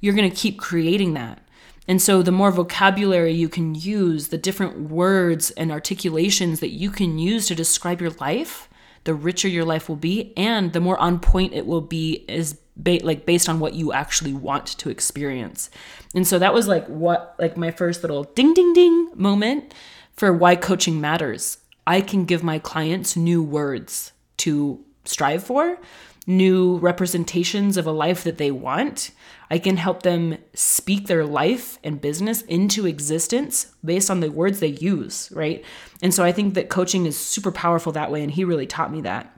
you're 0.00 0.14
going 0.14 0.30
to 0.30 0.36
keep 0.36 0.58
creating 0.58 1.14
that. 1.14 1.42
And 1.88 2.02
so 2.02 2.22
the 2.22 2.32
more 2.32 2.50
vocabulary 2.50 3.32
you 3.32 3.48
can 3.48 3.74
use, 3.74 4.28
the 4.28 4.38
different 4.38 4.90
words 4.90 5.52
and 5.52 5.70
articulations 5.70 6.60
that 6.60 6.70
you 6.70 6.90
can 6.90 7.18
use 7.18 7.46
to 7.46 7.54
describe 7.54 8.00
your 8.00 8.10
life, 8.10 8.68
the 9.04 9.14
richer 9.14 9.46
your 9.46 9.64
life 9.64 9.88
will 9.88 9.96
be 9.96 10.32
and 10.36 10.72
the 10.72 10.80
more 10.80 10.98
on 10.98 11.20
point 11.20 11.52
it 11.54 11.64
will 11.64 11.80
be 11.80 12.24
is 12.28 12.58
ba- 12.76 12.98
like 13.04 13.24
based 13.24 13.48
on 13.48 13.60
what 13.60 13.74
you 13.74 13.92
actually 13.92 14.34
want 14.34 14.66
to 14.66 14.90
experience. 14.90 15.70
And 16.14 16.26
so 16.26 16.38
that 16.40 16.52
was 16.52 16.66
like 16.66 16.86
what 16.88 17.36
like 17.38 17.56
my 17.56 17.70
first 17.70 18.02
little 18.02 18.24
ding 18.24 18.52
ding 18.52 18.72
ding 18.72 19.10
moment 19.14 19.72
for 20.16 20.32
why 20.32 20.56
coaching 20.56 21.00
matters. 21.00 21.58
I 21.86 22.00
can 22.00 22.24
give 22.24 22.42
my 22.42 22.58
clients 22.58 23.16
new 23.16 23.42
words 23.42 24.12
to 24.38 24.84
strive 25.04 25.44
for, 25.44 25.78
new 26.26 26.78
representations 26.78 27.76
of 27.76 27.86
a 27.86 27.92
life 27.92 28.24
that 28.24 28.38
they 28.38 28.50
want. 28.50 29.12
I 29.50 29.58
can 29.58 29.76
help 29.76 30.02
them 30.02 30.38
speak 30.54 31.06
their 31.06 31.24
life 31.24 31.78
and 31.84 32.00
business 32.00 32.42
into 32.42 32.86
existence 32.86 33.74
based 33.84 34.10
on 34.10 34.20
the 34.20 34.30
words 34.30 34.60
they 34.60 34.68
use, 34.68 35.30
right? 35.32 35.64
And 36.02 36.12
so 36.12 36.24
I 36.24 36.32
think 36.32 36.54
that 36.54 36.68
coaching 36.68 37.06
is 37.06 37.16
super 37.16 37.52
powerful 37.52 37.92
that 37.92 38.10
way. 38.10 38.22
And 38.22 38.30
he 38.32 38.44
really 38.44 38.66
taught 38.66 38.92
me 38.92 39.00
that. 39.02 39.32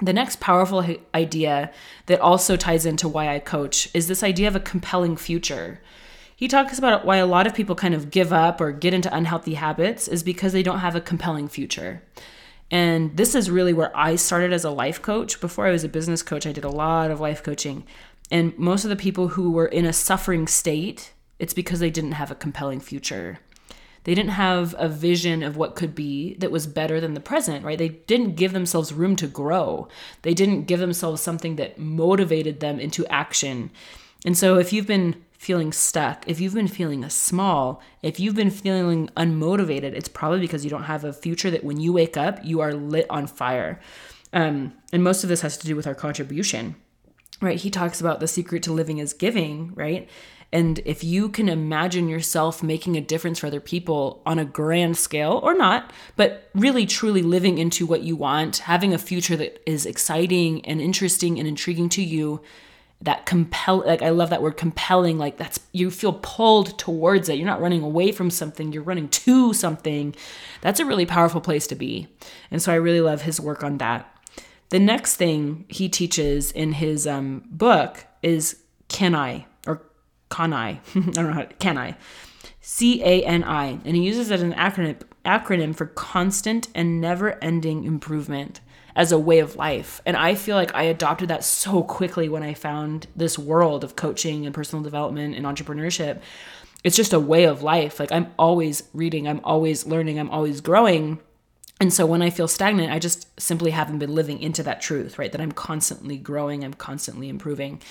The 0.00 0.12
next 0.12 0.40
powerful 0.40 0.84
idea 1.14 1.70
that 2.06 2.20
also 2.20 2.56
ties 2.56 2.84
into 2.84 3.08
why 3.08 3.32
I 3.32 3.38
coach 3.38 3.88
is 3.94 4.08
this 4.08 4.24
idea 4.24 4.48
of 4.48 4.56
a 4.56 4.60
compelling 4.60 5.16
future. 5.16 5.80
He 6.34 6.48
talks 6.48 6.78
about 6.78 7.04
why 7.04 7.18
a 7.18 7.26
lot 7.26 7.46
of 7.46 7.54
people 7.54 7.76
kind 7.76 7.94
of 7.94 8.10
give 8.10 8.32
up 8.32 8.60
or 8.60 8.72
get 8.72 8.92
into 8.92 9.14
unhealthy 9.14 9.54
habits 9.54 10.08
is 10.08 10.24
because 10.24 10.52
they 10.52 10.64
don't 10.64 10.80
have 10.80 10.96
a 10.96 11.00
compelling 11.00 11.48
future. 11.48 12.02
And 12.70 13.16
this 13.16 13.36
is 13.36 13.50
really 13.50 13.72
where 13.72 13.96
I 13.96 14.16
started 14.16 14.52
as 14.52 14.64
a 14.64 14.70
life 14.70 15.00
coach. 15.00 15.40
Before 15.40 15.66
I 15.66 15.70
was 15.70 15.84
a 15.84 15.88
business 15.88 16.22
coach, 16.22 16.44
I 16.44 16.52
did 16.52 16.64
a 16.64 16.70
lot 16.70 17.12
of 17.12 17.20
life 17.20 17.40
coaching. 17.42 17.84
And 18.30 18.56
most 18.58 18.84
of 18.84 18.90
the 18.90 18.96
people 18.96 19.28
who 19.28 19.50
were 19.50 19.66
in 19.66 19.84
a 19.84 19.92
suffering 19.92 20.46
state, 20.46 21.12
it's 21.38 21.54
because 21.54 21.80
they 21.80 21.90
didn't 21.90 22.12
have 22.12 22.30
a 22.30 22.36
compelling 22.36 22.80
future. 22.80 23.38
They 24.04 24.14
didn't 24.14 24.32
have 24.32 24.74
a 24.78 24.88
vision 24.88 25.42
of 25.42 25.56
what 25.56 25.76
could 25.76 25.94
be 25.94 26.34
that 26.34 26.50
was 26.50 26.66
better 26.66 27.00
than 27.00 27.14
the 27.14 27.20
present, 27.20 27.64
right? 27.64 27.78
They 27.78 27.88
didn't 27.88 28.36
give 28.36 28.52
themselves 28.52 28.92
room 28.92 29.16
to 29.16 29.26
grow. 29.26 29.88
They 30.22 30.34
didn't 30.34 30.64
give 30.64 30.80
themselves 30.80 31.22
something 31.22 31.56
that 31.56 31.78
motivated 31.78 32.60
them 32.60 32.78
into 32.78 33.06
action. 33.06 33.70
And 34.26 34.36
so 34.36 34.58
if 34.58 34.72
you've 34.72 34.86
been 34.86 35.24
feeling 35.38 35.72
stuck, 35.72 36.24
if 36.26 36.40
you've 36.40 36.54
been 36.54 36.68
feeling 36.68 37.08
small, 37.08 37.82
if 38.02 38.20
you've 38.20 38.34
been 38.34 38.50
feeling 38.50 39.08
unmotivated, 39.16 39.94
it's 39.94 40.08
probably 40.08 40.40
because 40.40 40.64
you 40.64 40.70
don't 40.70 40.84
have 40.84 41.04
a 41.04 41.12
future 41.12 41.50
that 41.50 41.64
when 41.64 41.80
you 41.80 41.92
wake 41.92 42.16
up, 42.16 42.38
you 42.42 42.60
are 42.60 42.72
lit 42.74 43.06
on 43.08 43.26
fire. 43.26 43.80
Um, 44.32 44.74
and 44.92 45.02
most 45.02 45.22
of 45.22 45.28
this 45.28 45.42
has 45.42 45.56
to 45.58 45.66
do 45.66 45.76
with 45.76 45.86
our 45.86 45.94
contribution, 45.94 46.76
right? 47.40 47.58
He 47.58 47.70
talks 47.70 48.00
about 48.00 48.20
the 48.20 48.28
secret 48.28 48.62
to 48.64 48.72
living 48.72 48.98
is 48.98 49.12
giving, 49.12 49.74
right? 49.74 50.08
And 50.52 50.78
if 50.84 51.02
you 51.02 51.30
can 51.30 51.48
imagine 51.48 52.08
yourself 52.08 52.62
making 52.62 52.96
a 52.96 53.00
difference 53.00 53.40
for 53.40 53.48
other 53.48 53.60
people 53.60 54.22
on 54.24 54.38
a 54.38 54.44
grand 54.44 54.96
scale 54.96 55.40
or 55.42 55.52
not, 55.52 55.92
but 56.14 56.48
really 56.54 56.86
truly 56.86 57.22
living 57.22 57.58
into 57.58 57.86
what 57.86 58.02
you 58.02 58.14
want, 58.14 58.58
having 58.58 58.94
a 58.94 58.98
future 58.98 59.36
that 59.36 59.60
is 59.68 59.84
exciting 59.84 60.64
and 60.64 60.80
interesting 60.80 61.40
and 61.40 61.48
intriguing 61.48 61.88
to 61.88 62.02
you, 62.02 62.40
that 63.00 63.26
compel 63.26 63.82
like 63.84 64.00
I 64.00 64.10
love 64.10 64.30
that 64.30 64.40
word 64.40 64.56
compelling 64.56 65.18
like 65.18 65.36
that's 65.36 65.60
you 65.72 65.90
feel 65.90 66.18
pulled 66.22 66.78
towards 66.78 67.28
it 67.28 67.36
you're 67.36 67.44
not 67.44 67.60
running 67.60 67.82
away 67.82 68.12
from 68.12 68.30
something 68.30 68.72
you're 68.72 68.82
running 68.82 69.08
to 69.08 69.52
something 69.52 70.14
that's 70.62 70.80
a 70.80 70.86
really 70.86 71.04
powerful 71.04 71.40
place 71.40 71.66
to 71.66 71.74
be 71.74 72.08
and 72.50 72.62
so 72.62 72.72
I 72.72 72.76
really 72.76 73.02
love 73.02 73.22
his 73.22 73.40
work 73.40 73.62
on 73.62 73.78
that 73.78 74.13
the 74.74 74.80
next 74.80 75.14
thing 75.14 75.66
he 75.68 75.88
teaches 75.88 76.50
in 76.50 76.72
his 76.72 77.06
um, 77.06 77.44
book 77.48 78.06
is 78.22 78.64
can 78.88 79.14
I 79.14 79.46
or 79.68 79.82
can 80.30 80.52
I 80.52 80.80
I 80.96 81.00
don't 81.12 81.28
know 81.28 81.32
how 81.32 81.46
can 81.60 81.78
I 81.78 81.96
C 82.60 83.00
A 83.04 83.22
N 83.22 83.44
I 83.44 83.78
and 83.84 83.94
he 83.94 84.02
uses 84.02 84.32
it 84.32 84.34
as 84.34 84.42
an 84.42 84.52
acronym 84.54 85.00
acronym 85.24 85.76
for 85.76 85.86
constant 85.86 86.66
and 86.74 87.00
never 87.00 87.38
ending 87.40 87.84
improvement 87.84 88.60
as 88.96 89.12
a 89.12 89.18
way 89.18 89.38
of 89.38 89.54
life. 89.54 90.02
And 90.04 90.16
I 90.16 90.34
feel 90.34 90.56
like 90.56 90.74
I 90.74 90.82
adopted 90.82 91.28
that 91.28 91.44
so 91.44 91.84
quickly 91.84 92.28
when 92.28 92.42
I 92.42 92.54
found 92.54 93.06
this 93.14 93.38
world 93.38 93.84
of 93.84 93.94
coaching 93.94 94.44
and 94.44 94.52
personal 94.52 94.82
development 94.82 95.36
and 95.36 95.46
entrepreneurship. 95.46 96.20
It's 96.82 96.96
just 96.96 97.12
a 97.12 97.20
way 97.20 97.44
of 97.44 97.62
life. 97.62 98.00
Like 98.00 98.10
I'm 98.10 98.32
always 98.40 98.82
reading, 98.92 99.28
I'm 99.28 99.40
always 99.44 99.86
learning, 99.86 100.18
I'm 100.18 100.30
always 100.30 100.60
growing. 100.60 101.20
And 101.80 101.92
so 101.92 102.06
when 102.06 102.22
I 102.22 102.30
feel 102.30 102.46
stagnant, 102.46 102.92
I 102.92 103.00
just 103.00 103.28
simply 103.40 103.72
haven't 103.72 103.98
been 103.98 104.14
living 104.14 104.40
into 104.40 104.62
that 104.62 104.80
truth, 104.80 105.18
right? 105.18 105.32
That 105.32 105.40
I'm 105.40 105.52
constantly 105.52 106.16
growing, 106.16 106.64
I'm 106.64 106.74
constantly 106.74 107.28
improving. 107.28 107.82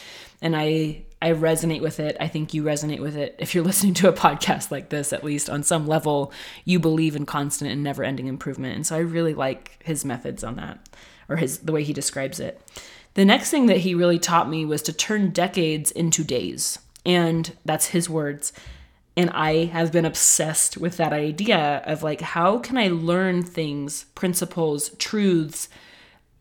And 0.42 0.56
I 0.56 1.04
I 1.22 1.32
resonate 1.32 1.82
with 1.82 2.00
it. 2.00 2.18
I 2.20 2.28
think 2.28 2.54
you 2.54 2.64
resonate 2.64 3.00
with 3.00 3.16
it. 3.16 3.36
If 3.40 3.54
you're 3.54 3.64
listening 3.66 3.94
to 3.96 4.10
a 4.10 4.14
podcast 4.14 4.72
like 4.72 4.90
this, 4.90 5.12
at 5.12 5.24
least 5.24 5.50
on 5.50 5.64
some 5.64 5.86
level, 5.86 6.32
you 6.66 6.80
believe 6.80 7.16
in 7.16 7.26
constant 7.26 7.72
and 7.72 7.84
never-ending 7.84 8.28
improvement. 8.28 8.76
And 8.76 8.88
so 8.88 8.96
I 8.96 9.00
really 9.00 9.34
like 9.34 9.82
his 9.84 10.06
methods 10.06 10.44
on 10.44 10.56
that 10.56 10.90
or 11.28 11.36
his 11.38 11.60
the 11.60 11.72
way 11.72 11.84
he 11.84 11.94
describes 11.94 12.40
it. 12.40 12.62
The 13.16 13.26
next 13.26 13.52
thing 13.52 13.68
that 13.68 13.78
he 13.78 13.94
really 13.94 14.18
taught 14.18 14.50
me 14.50 14.66
was 14.66 14.82
to 14.84 14.94
turn 14.94 15.32
decades 15.32 15.92
into 15.92 16.24
days. 16.24 16.80
And 17.06 17.56
that's 17.66 17.88
his 17.88 18.10
words. 18.10 18.54
And 19.16 19.30
I 19.30 19.66
have 19.66 19.92
been 19.92 20.06
obsessed 20.06 20.78
with 20.78 20.98
that 20.98 21.14
idea 21.14 21.84
of 21.86 22.02
like, 22.02 22.22
how 22.22 22.58
can 22.58 22.78
I 22.78 22.88
learn 22.88 23.44
things, 23.44 24.06
principles, 24.16 24.90
truths, 24.98 25.70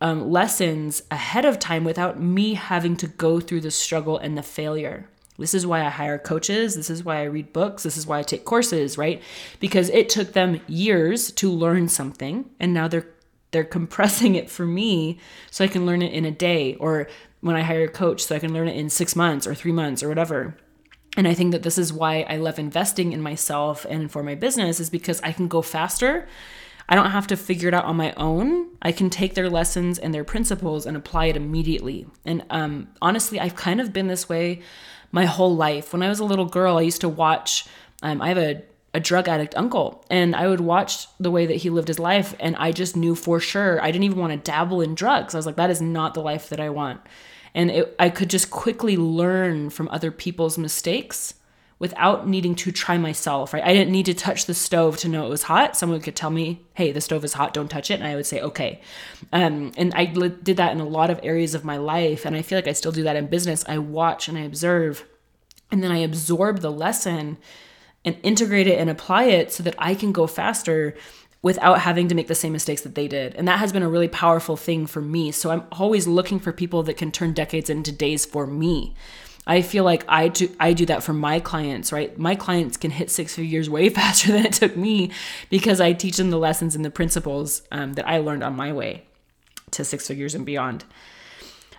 um, 0.01 0.31
lessons 0.31 1.03
ahead 1.11 1.45
of 1.45 1.59
time 1.59 1.83
without 1.83 2.19
me 2.19 2.55
having 2.55 2.97
to 2.97 3.07
go 3.07 3.39
through 3.39 3.61
the 3.61 3.71
struggle 3.71 4.17
and 4.17 4.37
the 4.37 4.43
failure? 4.43 5.07
This 5.37 5.53
is 5.53 5.65
why 5.65 5.83
I 5.83 5.89
hire 5.89 6.17
coaches. 6.17 6.75
This 6.75 6.89
is 6.89 7.03
why 7.03 7.17
I 7.17 7.23
read 7.23 7.53
books. 7.53 7.83
This 7.83 7.97
is 7.97 8.05
why 8.05 8.19
I 8.19 8.23
take 8.23 8.45
courses, 8.45 8.97
right? 8.97 9.21
Because 9.59 9.89
it 9.89 10.09
took 10.09 10.33
them 10.33 10.61
years 10.67 11.31
to 11.33 11.49
learn 11.49 11.89
something 11.89 12.49
and 12.59 12.73
now 12.73 12.87
they're 12.87 13.07
they're 13.51 13.63
compressing 13.63 14.33
it 14.33 14.49
for 14.49 14.65
me 14.65 15.19
so 15.51 15.63
I 15.63 15.67
can 15.67 15.85
learn 15.85 16.01
it 16.01 16.11
in 16.11 16.25
a 16.25 16.31
day 16.31 16.73
or 16.75 17.07
when 17.41 17.55
I 17.55 17.61
hire 17.61 17.83
a 17.83 17.87
coach 17.87 18.23
so 18.23 18.35
I 18.35 18.39
can 18.39 18.51
learn 18.51 18.67
it 18.67 18.75
in 18.75 18.89
6 18.89 19.15
months 19.15 19.45
or 19.45 19.53
3 19.53 19.71
months 19.71 20.01
or 20.01 20.09
whatever. 20.09 20.57
And 21.15 21.27
I 21.27 21.33
think 21.33 21.51
that 21.51 21.63
this 21.63 21.77
is 21.77 21.93
why 21.93 22.25
I 22.27 22.37
love 22.37 22.57
investing 22.57 23.13
in 23.13 23.21
myself 23.21 23.85
and 23.87 24.11
for 24.11 24.23
my 24.23 24.35
business 24.35 24.79
is 24.79 24.89
because 24.89 25.21
I 25.21 25.31
can 25.31 25.47
go 25.47 25.61
faster. 25.61 26.27
I 26.89 26.95
don't 26.95 27.11
have 27.11 27.27
to 27.27 27.37
figure 27.37 27.67
it 27.67 27.73
out 27.73 27.85
on 27.85 27.95
my 27.95 28.13
own. 28.17 28.69
I 28.81 28.91
can 28.91 29.09
take 29.09 29.35
their 29.35 29.49
lessons 29.49 29.99
and 29.99 30.13
their 30.13 30.23
principles 30.23 30.85
and 30.85 30.97
apply 30.97 31.25
it 31.25 31.37
immediately. 31.37 32.07
And 32.25 32.43
um, 32.49 32.89
honestly, 33.01 33.39
I've 33.39 33.55
kind 33.55 33.79
of 33.79 33.93
been 33.93 34.07
this 34.07 34.27
way 34.27 34.61
my 35.11 35.25
whole 35.25 35.55
life. 35.55 35.93
When 35.93 36.01
I 36.01 36.09
was 36.09 36.19
a 36.19 36.25
little 36.25 36.45
girl, 36.45 36.77
I 36.77 36.81
used 36.81 37.01
to 37.01 37.09
watch, 37.09 37.65
um, 38.01 38.21
I 38.21 38.29
have 38.29 38.37
a, 38.37 38.63
a 38.95 38.99
drug 38.99 39.29
addict 39.29 39.55
uncle, 39.55 40.03
and 40.09 40.35
I 40.35 40.47
would 40.47 40.59
watch 40.59 41.07
the 41.19 41.31
way 41.31 41.45
that 41.45 41.55
he 41.55 41.69
lived 41.69 41.87
his 41.87 41.99
life. 41.99 42.35
And 42.39 42.55
I 42.57 42.71
just 42.71 42.95
knew 42.95 43.15
for 43.15 43.39
sure 43.39 43.81
I 43.81 43.91
didn't 43.91 44.03
even 44.03 44.17
want 44.17 44.33
to 44.33 44.51
dabble 44.51 44.81
in 44.81 44.95
drugs. 44.95 45.35
I 45.35 45.37
was 45.37 45.45
like, 45.45 45.55
that 45.55 45.69
is 45.69 45.81
not 45.81 46.15
the 46.15 46.21
life 46.21 46.49
that 46.49 46.59
I 46.59 46.69
want 46.69 47.01
and 47.55 47.71
it, 47.71 47.95
I 47.99 48.09
could 48.09 48.29
just 48.29 48.49
quickly 48.49 48.97
learn 48.97 49.69
from 49.69 49.87
other 49.89 50.11
people's 50.11 50.57
mistakes 50.57 51.35
without 51.79 52.27
needing 52.27 52.55
to 52.55 52.71
try 52.71 52.97
myself, 52.97 53.53
right? 53.53 53.63
I 53.63 53.73
didn't 53.73 53.91
need 53.91 54.05
to 54.05 54.13
touch 54.13 54.45
the 54.45 54.53
stove 54.53 54.95
to 54.97 55.09
know 55.09 55.25
it 55.25 55.29
was 55.29 55.43
hot. 55.43 55.75
Someone 55.75 55.99
could 55.99 56.15
tell 56.15 56.29
me, 56.29 56.61
hey, 56.75 56.91
the 56.91 57.01
stove 57.01 57.25
is 57.25 57.33
hot, 57.33 57.53
don't 57.53 57.67
touch 57.67 57.91
it. 57.91 57.95
And 57.95 58.07
I 58.07 58.15
would 58.15 58.25
say, 58.25 58.39
okay. 58.39 58.79
Um, 59.33 59.73
and 59.75 59.93
I 59.93 60.05
did 60.05 60.57
that 60.57 60.71
in 60.71 60.79
a 60.79 60.87
lot 60.87 61.09
of 61.09 61.19
areas 61.23 61.55
of 61.55 61.65
my 61.65 61.77
life. 61.77 62.25
And 62.25 62.35
I 62.35 62.41
feel 62.41 62.57
like 62.57 62.67
I 62.67 62.73
still 62.73 62.93
do 62.93 63.03
that 63.03 63.17
in 63.17 63.27
business. 63.27 63.65
I 63.67 63.79
watch 63.79 64.29
and 64.29 64.37
I 64.37 64.41
observe, 64.41 65.03
and 65.71 65.83
then 65.83 65.91
I 65.91 65.97
absorb 65.97 66.59
the 66.59 66.71
lesson 66.71 67.37
and 68.05 68.17
integrate 68.23 68.67
it 68.67 68.79
and 68.79 68.89
apply 68.89 69.25
it 69.25 69.51
so 69.51 69.63
that 69.63 69.75
I 69.77 69.95
can 69.95 70.11
go 70.11 70.27
faster 70.27 70.95
without 71.43 71.81
having 71.81 72.07
to 72.07 72.15
make 72.15 72.27
the 72.27 72.33
same 72.33 72.53
mistakes 72.53 72.81
that 72.81 72.95
they 72.95 73.07
did. 73.07 73.35
And 73.35 73.47
that 73.47 73.59
has 73.59 73.71
been 73.71 73.83
a 73.83 73.89
really 73.89 74.07
powerful 74.07 74.57
thing 74.57 74.87
for 74.87 75.01
me. 75.01 75.31
So 75.31 75.51
I'm 75.51 75.65
always 75.73 76.07
looking 76.07 76.39
for 76.39 76.51
people 76.51 76.81
that 76.83 76.97
can 76.97 77.11
turn 77.11 77.33
decades 77.33 77.69
into 77.69 77.91
days 77.91 78.25
for 78.25 78.47
me. 78.47 78.95
I 79.45 79.61
feel 79.61 79.83
like 79.83 80.05
I 80.07 80.29
do 80.29 80.49
I 80.57 80.71
do 80.71 80.85
that 80.85 81.03
for 81.03 81.11
my 81.11 81.41
clients, 81.41 81.91
right? 81.91 82.17
My 82.17 82.33
clients 82.33 82.77
can 82.77 82.91
hit 82.91 83.11
six 83.11 83.35
figures 83.35 83.69
way 83.69 83.89
faster 83.99 84.31
than 84.31 84.45
it 84.45 84.53
took 84.53 84.77
me 84.77 85.11
because 85.49 85.81
I 85.81 85.91
teach 85.91 86.15
them 86.15 86.29
the 86.29 86.39
lessons 86.39 86.75
and 86.75 86.85
the 86.85 86.89
principles 86.89 87.61
um, 87.69 87.93
that 87.93 88.07
I 88.07 88.19
learned 88.19 88.43
on 88.43 88.55
my 88.55 88.71
way 88.71 89.03
to 89.71 89.83
six 89.83 90.07
figures 90.07 90.33
and 90.33 90.45
beyond. 90.45 90.85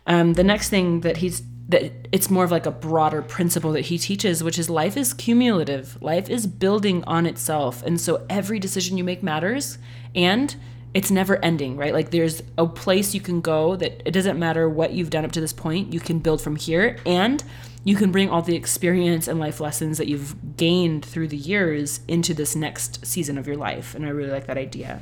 Um, 0.07 0.35
the 0.35 0.45
next 0.45 0.69
thing 0.69 1.01
that 1.01 1.19
he's 1.19 1.43
that 1.69 2.09
it's 2.13 2.31
more 2.31 2.45
of 2.45 2.51
like 2.51 2.67
a 2.67 2.71
broader 2.71 3.23
principle 3.23 3.73
that 3.73 3.83
he 3.83 3.99
teaches, 3.99 4.45
which 4.45 4.59
is 4.59 4.69
life 4.69 4.97
is 4.97 5.15
cumulative. 5.15 6.01
Life 6.03 6.29
is 6.29 6.47
building 6.47 7.03
on 7.05 7.27
itself. 7.27 7.83
And 7.83 8.01
so 8.01 8.27
every 8.29 8.59
decision 8.59 8.99
you 8.99 9.05
make 9.05 9.23
matters 9.23 9.79
and 10.15 10.55
it's 10.93 11.11
never 11.11 11.43
ending, 11.43 11.77
right? 11.77 11.93
Like 11.93 12.11
there's 12.11 12.43
a 12.59 12.67
place 12.67 13.15
you 13.15 13.21
can 13.21 13.41
go 13.41 13.77
that 13.77 14.03
it 14.07 14.13
doesn't 14.13 14.39
matter 14.39 14.69
what 14.69 14.93
you've 14.93 15.11
done 15.11 15.25
up 15.25 15.33
to 15.33 15.41
this 15.41 15.53
point, 15.53 15.93
you 15.93 16.01
can 16.01 16.19
build 16.19 16.41
from 16.41 16.57
here 16.57 16.99
and 17.05 17.43
you 17.83 17.97
can 17.97 18.13
bring 18.13 18.31
all 18.31 18.43
the 18.43 18.57
experience 18.57 19.27
and 19.27 19.41
life 19.41 19.59
lessons 19.59 19.99
that 19.99 20.07
you've 20.07 20.57
gained 20.57 21.05
through 21.05 21.29
the 21.29 21.37
years 21.37 22.01
into 22.07 22.33
this 22.33 22.55
next 22.55 23.05
season 23.05 23.37
of 23.37 23.47
your 23.47 23.57
life. 23.57 23.95
And 23.95 24.07
I 24.07 24.11
really 24.11 24.31
like 24.31 24.47
that 24.47 24.57
idea. 24.57 25.01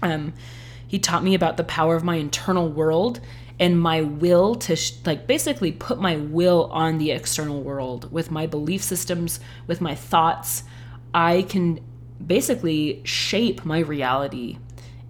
Um, 0.00 0.32
he 0.86 0.98
taught 0.98 1.22
me 1.22 1.34
about 1.34 1.58
the 1.58 1.64
power 1.64 1.94
of 1.94 2.02
my 2.02 2.16
internal 2.16 2.68
world 2.68 3.20
and 3.60 3.80
my 3.80 4.02
will 4.02 4.54
to 4.54 4.76
sh- 4.76 4.92
like 5.04 5.26
basically 5.26 5.72
put 5.72 6.00
my 6.00 6.16
will 6.16 6.68
on 6.72 6.98
the 6.98 7.10
external 7.10 7.62
world 7.62 8.12
with 8.12 8.30
my 8.30 8.46
belief 8.46 8.82
systems, 8.82 9.40
with 9.66 9.80
my 9.80 9.94
thoughts. 9.94 10.64
I 11.12 11.42
can 11.42 11.80
basically 12.24 13.00
shape 13.04 13.64
my 13.64 13.80
reality. 13.80 14.58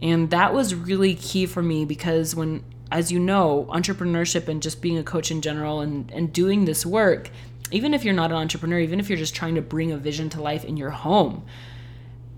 And 0.00 0.30
that 0.30 0.54
was 0.54 0.74
really 0.74 1.14
key 1.14 1.46
for 1.46 1.62
me 1.62 1.84
because 1.84 2.34
when 2.34 2.62
as 2.90 3.12
you 3.12 3.18
know, 3.18 3.68
entrepreneurship 3.70 4.48
and 4.48 4.62
just 4.62 4.80
being 4.80 4.98
a 4.98 5.02
coach 5.02 5.30
in 5.30 5.42
general 5.42 5.80
and, 5.80 6.10
and 6.10 6.32
doing 6.32 6.64
this 6.64 6.86
work, 6.86 7.30
even 7.70 7.92
if 7.92 8.04
you're 8.04 8.14
not 8.14 8.30
an 8.30 8.38
entrepreneur, 8.38 8.78
even 8.78 8.98
if 8.98 9.08
you're 9.08 9.18
just 9.18 9.34
trying 9.34 9.54
to 9.56 9.62
bring 9.62 9.92
a 9.92 9.96
vision 9.96 10.30
to 10.30 10.40
life 10.40 10.64
in 10.64 10.76
your 10.76 10.90
home, 10.90 11.44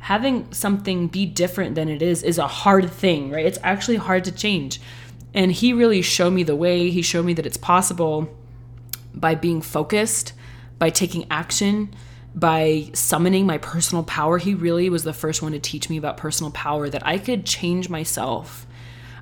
having 0.01 0.53
something 0.53 1.07
be 1.09 1.27
different 1.27 1.75
than 1.75 1.88
it 1.88 2.03
is 2.03 2.23
is 2.23 2.38
a 2.38 2.46
hard 2.46 2.90
thing, 2.90 3.31
right? 3.31 3.46
It's 3.46 3.59
actually 3.62 3.96
hard 3.96 4.25
to 4.25 4.33
change. 4.33 4.81
And 5.35 5.53
he 5.53 5.73
really 5.73 6.03
showed 6.03 6.33
me 6.33 6.43
the 6.43 6.57
way. 6.57 6.90
He 6.90 7.03
showed 7.03 7.25
me 7.25 7.35
that 7.35 7.47
it's 7.47 7.57
possible 7.57 8.29
by 9.14 9.35
being 9.35 9.61
focused, 9.61 10.33
by 10.79 10.90
taking 10.90 11.27
action, 11.31 11.95
by 12.35 12.90
summoning 12.93 13.47
my 13.47 13.59
personal 13.59 14.05
power. 14.05 14.38
He 14.38 14.55
really 14.55 14.88
was 14.90 15.05
the 15.05 15.12
first 15.12 15.43
one 15.43 15.53
to 15.53 15.59
teach 15.59 15.88
me 15.90 15.97
about 15.97 16.16
personal 16.16 16.51
power 16.53 16.88
that 16.88 17.07
I 17.07 17.19
could 17.19 17.45
change 17.45 17.88
myself. 17.88 18.66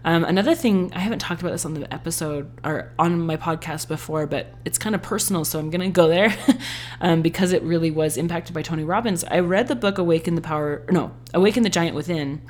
Um, 0.05 0.25
another 0.25 0.55
thing, 0.55 0.93
I 0.95 1.01
haven't 1.01 1.19
talked 1.19 1.41
about 1.41 1.51
this 1.51 1.65
on 1.65 1.75
the 1.75 1.93
episode 1.93 2.51
or 2.65 2.93
on 2.99 3.21
my 3.21 3.37
podcast 3.37 3.89
before, 3.89 4.27
but 4.27 4.55
it's 4.65 4.79
kind 4.79 4.95
of 4.95 5.03
personal, 5.03 5.45
so 5.45 5.59
I'm 5.59 5.71
going 5.71 5.81
to 5.81 5.89
go 5.89 6.09
there 6.09 6.35
um, 7.01 7.21
because 7.21 7.53
it 7.53 7.63
really 7.63 7.91
was 7.91 8.17
impacted 8.17 8.55
by 8.55 8.63
Tony 8.63 8.85
Robbins. 8.85 9.25
I 9.25 9.41
read 9.41 9.69
the 9.69 9.75
book 9.75 9.99
Awaken 9.99 10.35
the 10.35 10.41
Power, 10.41 10.85
no, 10.91 11.13
Awaken 11.35 11.63
the 11.63 11.69
Giant 11.71 11.95
Within. 11.97 12.43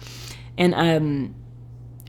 And 0.58 0.74
um, 0.74 1.34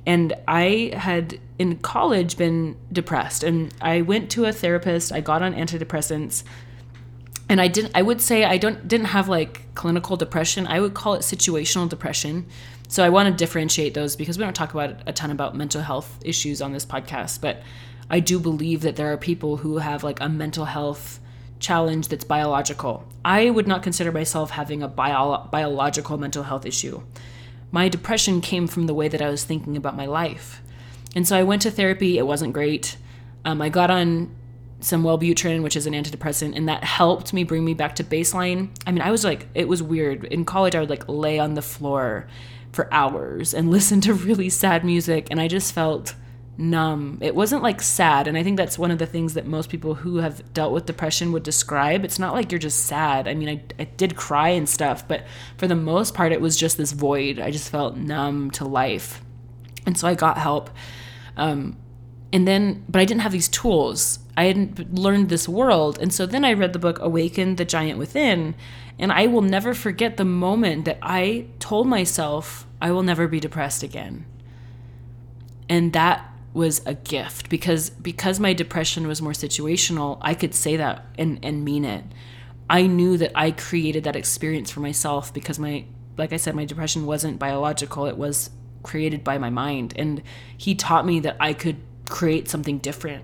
and 0.10 0.34
I 0.48 0.92
had 0.96 1.40
in 1.60 1.78
college 1.78 2.36
been 2.36 2.76
depressed 2.92 3.44
and 3.44 3.72
I 3.80 4.02
went 4.02 4.32
to 4.32 4.46
a 4.46 4.52
therapist, 4.52 5.12
I 5.12 5.22
got 5.22 5.44
on 5.44 5.54
antidepressants 5.54 6.42
and 7.48 7.62
I 7.62 7.68
didn't 7.68 7.92
I 7.94 8.02
would 8.02 8.20
say 8.20 8.44
I 8.44 8.58
don't 8.58 8.88
didn't 8.88 9.14
have 9.18 9.30
like 9.30 9.76
clinical 9.76 10.18
depression. 10.18 10.66
I 10.66 10.80
would 10.80 10.96
call 10.96 11.14
it 11.14 11.22
situational 11.22 11.88
depression. 11.88 12.48
So 12.88 13.06
I 13.06 13.10
want 13.10 13.30
to 13.30 13.36
differentiate 13.36 13.94
those 13.94 14.16
because 14.16 14.40
we 14.40 14.44
don't 14.44 14.56
talk 14.56 14.74
about 14.74 15.00
a 15.06 15.14
ton 15.14 15.30
about 15.30 15.56
mental 15.56 15.84
health 15.84 16.18
issues 16.26 16.60
on 16.60 16.74
this 16.74 16.88
podcast, 16.88 17.40
but 17.40 17.62
I 18.10 18.20
do 18.20 18.40
believe 18.40 18.82
that 18.82 18.96
there 18.96 19.14
are 19.14 19.18
people 19.18 19.58
who 19.58 19.78
have 19.78 20.04
like 20.04 20.20
a 20.22 20.28
mental 20.28 20.66
health 20.66 21.20
challenge 21.60 22.08
that's 22.08 22.24
biological. 22.24 23.08
I 23.24 23.52
would 23.52 23.68
not 23.68 23.84
consider 23.84 24.12
myself 24.12 24.50
having 24.50 24.82
a 24.82 24.88
bio- 24.88 25.48
biological 25.52 26.18
mental 26.18 26.42
health 26.42 26.66
issue 26.66 27.04
my 27.72 27.90
depression 27.90 28.42
came 28.42 28.68
from 28.68 28.88
the 28.88 28.94
way 28.94 29.08
that 29.08 29.22
I 29.22 29.30
was 29.30 29.44
thinking 29.44 29.78
about 29.78 29.96
my 29.96 30.06
life. 30.06 30.62
And 31.16 31.28
so 31.28 31.38
I 31.38 31.44
went 31.44 31.62
to 31.64 31.72
therapy. 31.72 32.18
It 32.18 32.28
wasn't 32.28 32.54
great. 32.54 32.98
Um, 33.46 33.62
I 33.62 33.70
got 33.70 33.90
on 33.90 34.36
some 34.82 35.04
Wellbutrin, 35.04 35.62
which 35.62 35.76
is 35.76 35.86
an 35.86 35.94
antidepressant, 35.94 36.56
and 36.56 36.68
that 36.70 36.84
helped 36.84 37.34
me 37.34 37.44
bring 37.44 37.66
me 37.66 37.74
back 37.74 37.96
to 37.96 38.04
baseline. 38.04 38.70
I 38.88 38.92
mean, 38.92 39.02
I 39.02 39.12
was 39.12 39.24
like, 39.24 39.48
it 39.54 39.68
was 39.68 39.84
weird. 39.84 40.26
In 40.26 40.46
college, 40.46 40.76
I 40.76 40.80
would 40.80 40.90
like 40.90 41.08
lay 41.08 41.38
on 41.40 41.56
the 41.56 41.62
floor 41.62 42.28
for 42.72 42.92
hours 42.94 43.54
and 43.54 43.70
listen 43.72 44.02
to 44.02 44.14
really 44.14 44.50
sad 44.50 44.86
music, 44.86 45.28
and 45.30 45.40
I 45.40 45.48
just 45.48 45.74
felt 45.74 46.16
numb. 46.60 47.18
It 47.22 47.34
wasn't 47.34 47.64
like 47.64 47.82
sad. 47.82 48.28
And 48.28 48.38
I 48.38 48.44
think 48.44 48.58
that's 48.58 48.78
one 48.78 48.92
of 48.92 49.00
the 49.00 49.06
things 49.06 49.34
that 49.34 49.48
most 49.48 49.70
people 49.70 49.96
who 49.96 50.18
have 50.18 50.54
dealt 50.54 50.74
with 50.74 50.86
depression 50.86 51.32
would 51.32 51.44
describe. 51.44 52.04
It's 52.04 52.20
not 52.20 52.34
like 52.34 52.52
you're 52.52 52.60
just 52.60 52.86
sad. 52.86 53.28
I 53.28 53.34
mean, 53.34 53.50
I, 53.50 53.82
I 53.82 53.86
did 53.86 54.16
cry 54.16 54.50
and 54.50 54.68
stuff, 54.68 55.08
but 55.08 55.26
for 55.58 55.68
the 55.68 55.76
most 55.76 56.14
part, 56.14 56.34
it 56.34 56.42
was 56.42 56.58
just 56.58 56.78
this 56.78 56.92
void. 56.92 57.40
I 57.40 57.50
just 57.50 57.72
felt 57.72 57.96
numb 57.96 58.52
to 58.52 58.66
life. 58.66 59.22
And 59.86 59.98
so 59.98 60.08
I 60.08 60.16
got 60.16 60.38
help. 60.38 60.70
Um, 61.38 61.78
and 62.34 62.48
then, 62.48 62.86
but 62.90 63.00
I 63.00 63.06
didn't 63.06 63.22
have 63.22 63.32
these 63.32 63.48
tools. 63.48 64.20
I 64.36 64.44
hadn't 64.44 64.94
learned 64.94 65.30
this 65.30 65.48
world. 65.48 65.98
And 66.00 66.14
so 66.14 66.26
then 66.26 66.44
I 66.44 66.54
read 66.54 66.74
the 66.74 66.80
book 66.80 67.00
Awaken 67.00 67.56
the 67.56 67.66
Giant 67.66 67.98
Within. 67.98 68.54
And 69.00 69.14
I 69.14 69.28
will 69.28 69.42
never 69.42 69.74
forget 69.74 70.18
the 70.18 70.26
moment 70.26 70.84
that 70.86 71.00
I 71.02 71.48
told 71.60 71.88
myself, 71.88 72.68
I 72.82 72.92
will 72.92 73.04
never 73.04 73.30
be 73.30 73.40
depressed 73.40 73.82
again. 73.82 74.26
And 75.70 75.94
that 75.94 76.29
was 76.54 76.82
a 76.86 76.94
gift 76.94 77.50
because 77.50 77.90
because 77.90 78.40
my 78.40 78.54
depression 78.54 79.08
was 79.08 79.22
more 79.22 79.34
situational, 79.34 80.18
I 80.22 80.34
could 80.34 80.54
say 80.54 80.78
that 80.78 81.06
and 81.18 81.40
and 81.44 81.64
mean 81.64 81.86
it. 81.86 82.04
I 82.70 82.86
knew 82.88 83.18
that 83.18 83.32
I 83.36 83.52
created 83.52 84.04
that 84.04 84.16
experience 84.16 84.70
for 84.70 84.80
myself 84.80 85.34
because 85.34 85.60
my 85.60 85.86
like 86.18 86.34
I 86.34 86.38
said, 86.38 86.56
my 86.56 86.66
depression 86.66 87.06
wasn't 87.06 87.40
biological, 87.40 88.06
it 88.06 88.18
was 88.18 88.50
created 88.84 89.24
by 89.24 89.38
my 89.38 89.50
mind. 89.50 89.94
And 89.96 90.22
he 90.58 90.76
taught 90.76 91.06
me 91.06 91.20
that 91.22 91.38
I 91.40 91.54
could 91.54 91.78
create 92.10 92.50
something 92.50 92.80
different. 92.80 93.24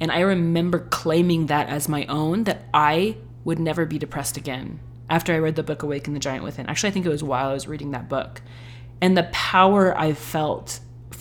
And 0.00 0.12
I 0.12 0.20
remember 0.20 0.78
claiming 0.78 1.46
that 1.46 1.68
as 1.68 1.88
my 1.88 2.06
own, 2.06 2.44
that 2.44 2.64
I 2.72 3.16
would 3.44 3.58
never 3.58 3.84
be 3.84 3.98
depressed 3.98 4.36
again 4.36 4.78
after 5.10 5.32
I 5.32 5.38
read 5.38 5.56
the 5.56 5.62
book 5.62 5.82
Awaken 5.82 6.14
the 6.14 6.20
Giant 6.20 6.44
Within. 6.44 6.66
Actually, 6.66 6.90
I 6.90 6.92
think 6.92 7.06
it 7.06 7.10
was 7.10 7.24
while 7.24 7.48
I 7.48 7.52
was 7.52 7.66
reading 7.66 7.90
that 7.92 8.08
book. 8.08 8.42
And 9.00 9.16
the 9.16 9.28
power 9.32 9.96
I 9.96 10.12
felt 10.12 10.80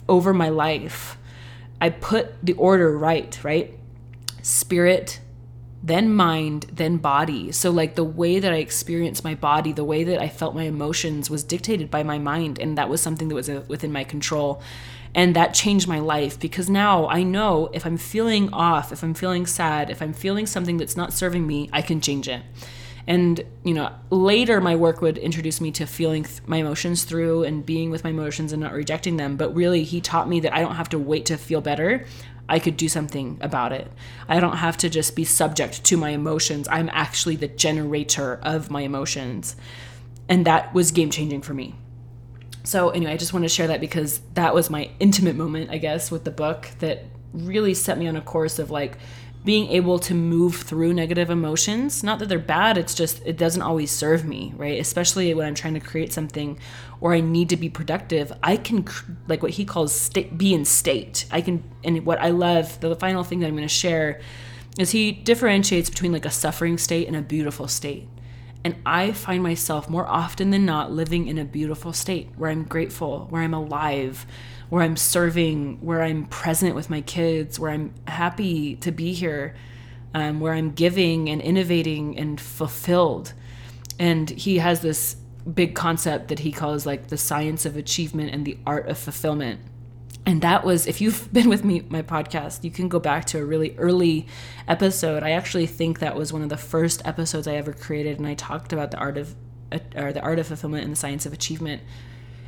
over 0.09 0.33
my 0.33 0.49
life, 0.49 1.17
I 1.79 1.89
put 1.89 2.33
the 2.43 2.53
order 2.53 2.97
right, 2.97 3.37
right? 3.43 3.77
Spirit, 4.41 5.19
then 5.83 6.11
mind, 6.13 6.65
then 6.71 6.97
body. 6.97 7.51
So, 7.51 7.71
like 7.71 7.95
the 7.95 8.03
way 8.03 8.39
that 8.39 8.51
I 8.51 8.57
experienced 8.57 9.23
my 9.23 9.35
body, 9.35 9.71
the 9.71 9.83
way 9.83 10.03
that 10.03 10.19
I 10.19 10.27
felt 10.27 10.55
my 10.55 10.63
emotions 10.63 11.29
was 11.29 11.43
dictated 11.43 11.91
by 11.91 12.03
my 12.03 12.17
mind. 12.17 12.59
And 12.59 12.77
that 12.77 12.89
was 12.89 13.01
something 13.01 13.27
that 13.27 13.35
was 13.35 13.49
uh, 13.49 13.63
within 13.67 13.91
my 13.91 14.03
control. 14.03 14.61
And 15.13 15.35
that 15.35 15.53
changed 15.53 15.87
my 15.87 15.99
life 15.99 16.39
because 16.39 16.69
now 16.69 17.07
I 17.07 17.23
know 17.23 17.69
if 17.73 17.85
I'm 17.85 17.97
feeling 17.97 18.53
off, 18.53 18.91
if 18.91 19.03
I'm 19.03 19.13
feeling 19.13 19.45
sad, 19.45 19.89
if 19.89 20.01
I'm 20.01 20.13
feeling 20.13 20.45
something 20.45 20.77
that's 20.77 20.97
not 20.97 21.13
serving 21.13 21.47
me, 21.47 21.69
I 21.71 21.81
can 21.81 22.01
change 22.01 22.27
it. 22.27 22.41
And, 23.07 23.41
you 23.63 23.73
know, 23.73 23.93
later 24.09 24.59
my 24.59 24.75
work 24.75 25.01
would 25.01 25.17
introduce 25.17 25.61
me 25.61 25.71
to 25.71 25.85
feeling 25.85 26.23
th- 26.23 26.41
my 26.45 26.57
emotions 26.57 27.05
through 27.05 27.43
and 27.43 27.65
being 27.65 27.89
with 27.89 28.03
my 28.03 28.09
emotions 28.09 28.51
and 28.51 28.61
not 28.61 28.73
rejecting 28.73 29.15
them. 29.15 29.37
But 29.37 29.55
really, 29.55 29.83
he 29.83 30.01
taught 30.01 30.27
me 30.27 30.41
that 30.41 30.53
I 30.53 30.59
don't 30.59 30.75
have 30.75 30.89
to 30.89 30.99
wait 30.99 31.25
to 31.27 31.37
feel 31.37 31.61
better. 31.61 32.05
I 32.49 32.59
could 32.59 32.75
do 32.75 32.89
something 32.89 33.37
about 33.41 33.71
it. 33.71 33.91
I 34.27 34.39
don't 34.41 34.57
have 34.57 34.77
to 34.77 34.89
just 34.89 35.15
be 35.15 35.23
subject 35.23 35.85
to 35.85 35.97
my 35.97 36.09
emotions. 36.09 36.67
I'm 36.69 36.89
actually 36.91 37.37
the 37.37 37.47
generator 37.47 38.39
of 38.43 38.69
my 38.69 38.81
emotions. 38.81 39.55
And 40.27 40.45
that 40.45 40.73
was 40.73 40.91
game 40.91 41.09
changing 41.09 41.41
for 41.41 41.53
me. 41.53 41.75
So, 42.63 42.89
anyway, 42.89 43.13
I 43.13 43.17
just 43.17 43.31
want 43.31 43.43
to 43.43 43.49
share 43.49 43.67
that 43.67 43.79
because 43.79 44.19
that 44.33 44.53
was 44.53 44.69
my 44.69 44.89
intimate 44.99 45.37
moment, 45.37 45.71
I 45.71 45.77
guess, 45.77 46.11
with 46.11 46.25
the 46.25 46.31
book 46.31 46.69
that 46.79 47.05
really 47.33 47.73
set 47.73 47.97
me 47.97 48.07
on 48.07 48.17
a 48.17 48.21
course 48.21 48.59
of 48.59 48.71
like 48.71 48.97
being 49.47 49.71
able 49.71 49.97
to 49.97 50.13
move 50.13 50.57
through 50.57 50.93
negative 50.93 51.29
emotions. 51.29 52.03
Not 52.03 52.19
that 52.19 52.27
they're 52.27 52.37
bad, 52.37 52.77
it's 52.77 52.93
just 52.93 53.21
it 53.25 53.37
doesn't 53.37 53.61
always 53.61 53.91
serve 53.91 54.25
me, 54.25 54.53
right? 54.57 54.77
Especially 54.77 55.33
when 55.33 55.47
I'm 55.47 55.55
trying 55.55 55.75
to 55.75 55.79
create 55.79 56.11
something 56.11 56.59
or 56.99 57.13
I 57.13 57.21
need 57.21 57.47
to 57.51 57.55
be 57.55 57.69
productive. 57.69 58.33
I 58.43 58.57
can 58.57 58.85
like 59.29 59.41
what 59.41 59.51
he 59.51 59.63
calls 59.63 59.93
state 59.93 60.37
be 60.37 60.53
in 60.53 60.65
state. 60.65 61.27
I 61.31 61.39
can 61.39 61.63
and 61.85 62.05
what 62.05 62.19
I 62.19 62.31
love, 62.31 62.77
the 62.81 62.93
final 62.97 63.23
thing 63.23 63.39
that 63.39 63.47
I'm 63.47 63.55
going 63.55 63.65
to 63.65 63.73
share 63.73 64.19
is 64.77 64.91
he 64.91 65.13
differentiates 65.13 65.89
between 65.89 66.11
like 66.11 66.25
a 66.25 66.29
suffering 66.29 66.77
state 66.77 67.07
and 67.07 67.15
a 67.15 67.21
beautiful 67.21 67.69
state. 67.69 68.09
And 68.65 68.75
I 68.85 69.13
find 69.13 69.41
myself 69.41 69.89
more 69.89 70.05
often 70.05 70.49
than 70.49 70.65
not 70.65 70.91
living 70.91 71.29
in 71.29 71.37
a 71.37 71.45
beautiful 71.45 71.93
state 71.93 72.31
where 72.35 72.49
I'm 72.49 72.65
grateful, 72.65 73.27
where 73.29 73.43
I'm 73.43 73.53
alive, 73.53 74.25
where 74.69 74.83
I'm 74.83 74.97
serving, 74.97 75.79
where 75.81 76.03
I'm 76.03 76.25
present 76.25 76.75
with 76.75 76.89
my 76.89 77.01
kids, 77.01 77.59
where 77.59 77.71
I'm 77.71 77.93
happy 78.07 78.75
to 78.77 78.91
be 78.91 79.13
here, 79.13 79.55
um, 80.13 80.39
where 80.39 80.53
I'm 80.53 80.71
giving 80.71 81.29
and 81.29 81.41
innovating 81.41 82.17
and 82.17 82.39
fulfilled. 82.39 83.33
And 83.99 84.29
he 84.29 84.57
has 84.57 84.81
this 84.81 85.15
big 85.53 85.75
concept 85.75 86.27
that 86.27 86.39
he 86.39 86.51
calls 86.51 86.85
like 86.85 87.07
the 87.07 87.17
science 87.17 87.65
of 87.65 87.77
achievement 87.77 88.31
and 88.33 88.45
the 88.45 88.57
art 88.65 88.89
of 88.89 88.97
fulfillment. 88.97 89.61
And 90.25 90.41
that 90.41 90.65
was, 90.65 90.87
if 90.87 90.99
you've 90.99 91.31
been 91.33 91.47
with 91.47 91.63
me, 91.63 91.83
my 91.87 92.01
podcast, 92.01 92.63
you 92.65 92.71
can 92.71 92.89
go 92.89 92.99
back 92.99 93.25
to 93.25 93.39
a 93.39 93.45
really 93.45 93.75
early 93.77 94.27
episode. 94.67 95.23
I 95.23 95.31
actually 95.31 95.67
think 95.67 95.99
that 95.99 96.15
was 96.15 96.33
one 96.33 96.41
of 96.41 96.49
the 96.49 96.57
first 96.57 97.01
episodes 97.05 97.47
I 97.47 97.55
ever 97.55 97.71
created, 97.71 98.17
and 98.17 98.27
I 98.27 98.33
talked 98.33 98.73
about 98.73 98.91
the 98.91 98.97
art 98.97 99.17
of, 99.17 99.35
or 99.95 100.11
the 100.11 100.21
art 100.21 100.39
of 100.39 100.47
fulfillment 100.47 100.83
and 100.83 100.91
the 100.91 100.97
science 100.97 101.25
of 101.25 101.31
achievement 101.31 101.81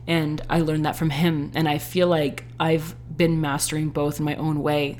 and 0.07 0.41
I 0.49 0.61
learned 0.61 0.85
that 0.85 0.95
from 0.95 1.09
him. 1.09 1.51
And 1.53 1.67
I 1.67 1.77
feel 1.77 2.07
like 2.07 2.45
I've 2.59 2.95
been 3.15 3.41
mastering 3.41 3.89
both 3.89 4.19
in 4.19 4.25
my 4.25 4.35
own 4.35 4.61
way. 4.61 4.99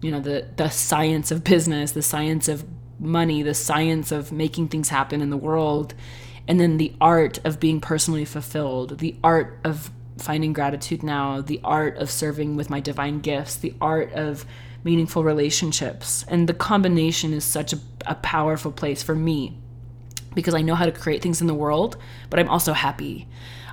You 0.00 0.10
know 0.10 0.20
the 0.20 0.46
the 0.56 0.68
science 0.68 1.30
of 1.30 1.44
business 1.44 1.92
the 1.92 2.02
science 2.02 2.48
of 2.48 2.64
money 3.00 3.42
the 3.42 3.54
science 3.54 4.10
of 4.10 4.32
making 4.32 4.68
things 4.68 4.88
happen 4.88 5.20
in 5.20 5.30
the 5.30 5.36
world. 5.36 5.94
And 6.46 6.58
then 6.58 6.78
the 6.78 6.94
art 7.00 7.38
of 7.44 7.60
being 7.60 7.80
personally 7.80 8.24
fulfilled 8.24 8.98
the 8.98 9.16
art 9.22 9.58
of 9.64 9.90
finding 10.18 10.52
gratitude 10.52 11.02
now 11.02 11.40
the 11.40 11.60
art 11.62 11.96
of 11.98 12.10
serving 12.10 12.56
with 12.56 12.70
my 12.70 12.80
divine 12.80 13.20
gifts 13.20 13.56
the 13.56 13.74
art 13.80 14.12
of 14.12 14.46
meaningful 14.84 15.24
relationships. 15.24 16.24
And 16.28 16.48
the 16.48 16.54
combination 16.54 17.32
is 17.32 17.44
such 17.44 17.72
a, 17.72 17.78
a 18.06 18.14
powerful 18.14 18.70
place 18.70 19.02
for 19.02 19.14
me 19.14 19.58
because 20.34 20.54
I 20.54 20.62
know 20.62 20.76
how 20.76 20.86
to 20.86 20.92
create 20.92 21.20
things 21.22 21.40
in 21.40 21.48
the 21.48 21.54
world 21.54 21.96
but 22.30 22.38
I'm 22.38 22.48
also 22.48 22.72
happy 22.72 23.26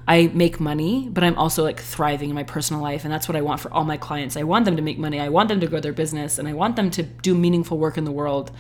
I 0.08 0.28
make 0.34 0.60
money, 0.60 1.10
but 1.12 1.24
I'm 1.24 1.38
also 1.38 1.64
like 1.64 1.80
thriving 1.80 2.30
in 2.30 2.36
my 2.36 2.44
personal 2.44 2.82
life. 2.82 3.04
And 3.04 3.14
that's 3.14 3.28
what 3.28 3.36
I 3.36 3.42
want 3.42 3.60
for 3.60 3.74
all 3.74 3.86
my 3.86 3.98
clients. 3.98 4.38
I 4.38 4.44
want 4.44 4.66
them 4.66 4.76
to 4.76 4.82
make 4.82 5.00
money. 5.00 5.20
I 5.20 5.30
want 5.30 5.50
them 5.50 5.60
to 5.60 5.68
grow 5.68 5.80
their 5.80 5.94
business 5.94 6.38
and 6.38 6.48
I 6.48 6.54
want 6.54 6.76
them 6.76 6.92
to 6.92 7.04
do 7.04 7.34
meaningful 7.34 7.78
work 7.78 7.98
in 7.98 8.04
the 8.04 8.12
world, 8.12 8.52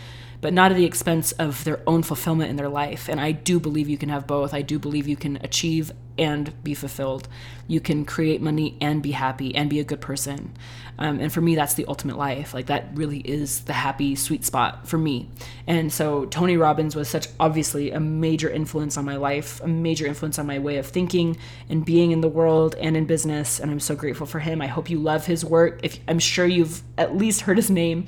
but 0.45 0.53
not 0.53 0.69
at 0.69 0.77
the 0.77 0.85
expense 0.85 1.31
of 1.31 1.63
their 1.63 1.79
own 1.87 2.03
fulfillment 2.03 2.51
in 2.51 2.55
their 2.55 2.69
life. 2.69 3.09
And 3.09 3.19
I 3.19 3.31
do 3.31 3.59
believe 3.59 3.89
you 3.89 3.97
can 3.97 4.09
have 4.09 4.27
both. 4.27 4.53
I 4.53 4.61
do 4.61 4.77
believe 4.77 5.07
you 5.07 5.15
can 5.15 5.37
achieve 5.37 5.91
and 6.19 6.63
be 6.63 6.75
fulfilled. 6.75 7.27
You 7.67 7.79
can 7.79 8.05
create 8.05 8.43
money 8.43 8.77
and 8.79 9.01
be 9.01 9.09
happy 9.09 9.55
and 9.55 9.71
be 9.71 9.79
a 9.79 9.83
good 9.83 10.01
person. 10.01 10.55
Um, 10.99 11.19
and 11.19 11.33
for 11.33 11.41
me, 11.41 11.55
that's 11.55 11.73
the 11.73 11.85
ultimate 11.87 12.15
life. 12.15 12.53
Like 12.53 12.67
that 12.67 12.89
really 12.93 13.21
is 13.21 13.61
the 13.61 13.73
happy, 13.73 14.15
sweet 14.15 14.45
spot 14.45 14.87
for 14.87 14.99
me. 14.99 15.31
And 15.65 15.91
so 15.91 16.25
Tony 16.25 16.57
Robbins 16.57 16.95
was 16.95 17.09
such 17.09 17.27
obviously 17.39 17.89
a 17.89 17.99
major 17.99 18.47
influence 18.47 18.97
on 18.97 19.03
my 19.03 19.15
life, 19.15 19.59
a 19.61 19.67
major 19.67 20.05
influence 20.05 20.37
on 20.37 20.45
my 20.45 20.59
way 20.59 20.77
of 20.77 20.85
thinking 20.85 21.37
and 21.69 21.83
being 21.83 22.11
in 22.11 22.21
the 22.21 22.29
world 22.29 22.75
and 22.75 22.95
in 22.95 23.05
business. 23.05 23.59
And 23.59 23.71
I'm 23.71 23.79
so 23.79 23.95
grateful 23.95 24.27
for 24.27 24.39
him. 24.39 24.61
I 24.61 24.67
hope 24.67 24.91
you 24.91 24.99
love 24.99 25.25
his 25.25 25.43
work. 25.43 25.79
If 25.81 25.99
I'm 26.07 26.19
sure 26.19 26.45
you've 26.45 26.83
at 26.99 27.17
least 27.17 27.41
heard 27.41 27.57
his 27.57 27.71
name. 27.71 28.05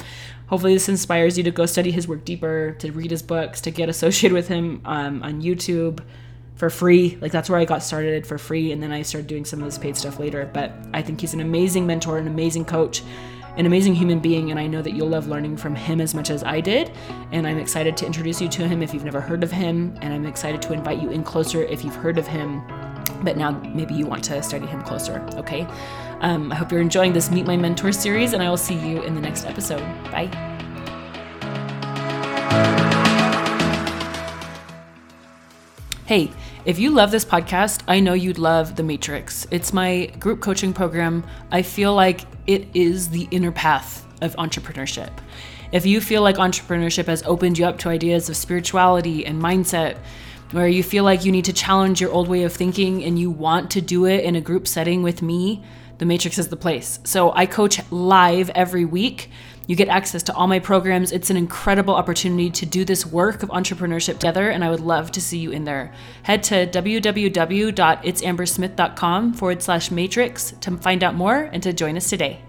Hopefully, 0.47 0.73
this 0.73 0.87
inspires 0.87 1.37
you 1.37 1.43
to 1.43 1.51
go 1.51 1.65
study 1.65 1.91
his 1.91 2.07
work 2.07 2.23
deeper, 2.23 2.75
to 2.79 2.91
read 2.91 3.11
his 3.11 3.21
books, 3.21 3.61
to 3.61 3.71
get 3.71 3.89
associated 3.89 4.33
with 4.33 4.47
him 4.47 4.81
um, 4.85 5.21
on 5.23 5.41
YouTube 5.41 5.99
for 6.55 6.69
free. 6.69 7.17
Like 7.21 7.31
that's 7.31 7.49
where 7.49 7.59
I 7.59 7.65
got 7.65 7.83
started 7.83 8.25
for 8.25 8.37
free, 8.37 8.71
and 8.71 8.81
then 8.81 8.91
I 8.91 9.01
started 9.01 9.27
doing 9.27 9.45
some 9.45 9.59
of 9.59 9.65
this 9.65 9.77
paid 9.77 9.97
stuff 9.97 10.19
later. 10.19 10.49
But 10.53 10.71
I 10.93 11.01
think 11.01 11.21
he's 11.21 11.33
an 11.33 11.41
amazing 11.41 11.85
mentor, 11.85 12.17
an 12.17 12.27
amazing 12.27 12.65
coach, 12.65 13.03
an 13.57 13.65
amazing 13.65 13.95
human 13.95 14.19
being, 14.19 14.51
and 14.51 14.59
I 14.59 14.67
know 14.67 14.81
that 14.81 14.91
you'll 14.91 15.09
love 15.09 15.27
learning 15.27 15.57
from 15.57 15.75
him 15.75 15.99
as 15.99 16.15
much 16.15 16.29
as 16.29 16.43
I 16.43 16.61
did. 16.61 16.91
And 17.31 17.45
I'm 17.47 17.57
excited 17.57 17.97
to 17.97 18.05
introduce 18.05 18.39
you 18.39 18.47
to 18.47 18.67
him 18.67 18.81
if 18.81 18.93
you've 18.93 19.03
never 19.03 19.19
heard 19.19 19.43
of 19.43 19.51
him, 19.51 19.97
and 20.01 20.13
I'm 20.13 20.25
excited 20.25 20.61
to 20.63 20.73
invite 20.73 21.01
you 21.01 21.11
in 21.11 21.23
closer 21.23 21.63
if 21.63 21.83
you've 21.83 21.95
heard 21.95 22.17
of 22.17 22.27
him. 22.27 22.61
But 23.23 23.35
now 23.35 23.51
maybe 23.51 23.95
you 23.95 24.05
want 24.05 24.23
to 24.25 24.41
study 24.43 24.67
him 24.67 24.81
closer, 24.83 25.25
okay? 25.33 25.67
Um, 26.21 26.51
I 26.51 26.55
hope 26.55 26.71
you're 26.71 26.81
enjoying 26.81 27.13
this 27.13 27.29
Meet 27.29 27.45
My 27.45 27.55
Mentor 27.55 27.91
series, 27.91 28.33
and 28.33 28.41
I 28.41 28.49
will 28.49 28.57
see 28.57 28.73
you 28.73 29.03
in 29.03 29.13
the 29.13 29.21
next 29.21 29.45
episode. 29.45 29.81
Bye. 30.05 30.31
Hey, 36.05 36.31
if 36.65 36.79
you 36.79 36.89
love 36.89 37.11
this 37.11 37.25
podcast, 37.25 37.83
I 37.87 37.99
know 37.99 38.13
you'd 38.13 38.39
love 38.39 38.75
The 38.75 38.83
Matrix. 38.83 39.45
It's 39.51 39.73
my 39.73 40.07
group 40.19 40.41
coaching 40.41 40.73
program. 40.73 41.23
I 41.51 41.61
feel 41.61 41.93
like 41.93 42.21
it 42.47 42.67
is 42.73 43.09
the 43.09 43.27
inner 43.29 43.51
path 43.51 44.05
of 44.21 44.35
entrepreneurship. 44.37 45.11
If 45.71 45.85
you 45.85 46.01
feel 46.01 46.23
like 46.23 46.37
entrepreneurship 46.37 47.05
has 47.05 47.21
opened 47.23 47.59
you 47.59 47.65
up 47.65 47.77
to 47.79 47.89
ideas 47.89 48.29
of 48.29 48.37
spirituality 48.37 49.25
and 49.25 49.39
mindset, 49.39 49.97
where 50.51 50.67
you 50.67 50.81
feel 50.81 51.03
like 51.03 51.25
you 51.25 51.31
need 51.31 51.45
to 51.45 51.53
challenge 51.53 51.99
your 51.99 52.11
old 52.11 52.27
way 52.27 52.43
of 52.43 52.53
thinking 52.53 53.03
and 53.03 53.19
you 53.19 53.29
want 53.29 53.69
to 53.71 53.81
do 53.81 54.05
it 54.05 54.23
in 54.23 54.35
a 54.35 54.41
group 54.41 54.65
setting 54.65 55.03
with 55.03 55.21
me, 55.21 55.61
The 55.97 56.05
Matrix 56.05 56.37
is 56.37 56.47
the 56.47 56.57
place. 56.57 56.99
So 57.03 57.33
I 57.33 57.45
coach 57.45 57.79
live 57.91 58.49
every 58.51 58.85
week 58.85 59.29
you 59.67 59.75
get 59.75 59.89
access 59.89 60.23
to 60.23 60.33
all 60.33 60.47
my 60.47 60.57
programs. 60.59 61.11
It's 61.11 61.29
an 61.29 61.35
incredible 61.35 61.93
opportunity 61.93 62.49
to 62.51 62.65
do 62.65 62.85
this 62.85 63.05
work 63.05 63.43
of 63.43 63.49
entrepreneurship 63.49 64.13
together, 64.13 64.49
and 64.49 64.63
I 64.63 64.69
would 64.69 64.79
love 64.79 65.11
to 65.11 65.19
see 65.21 65.39
you 65.39 65.51
in 65.51 65.65
there. 65.65 65.91
Head 66.23 66.41
to 66.43 66.65
www.itsambersmith.com 66.67 69.33
forward 69.33 69.61
slash 69.61 69.91
matrix 69.91 70.53
to 70.61 70.77
find 70.77 71.03
out 71.03 71.15
more 71.15 71.49
and 71.51 71.61
to 71.63 71.73
join 71.73 71.97
us 71.97 72.09
today. 72.09 72.39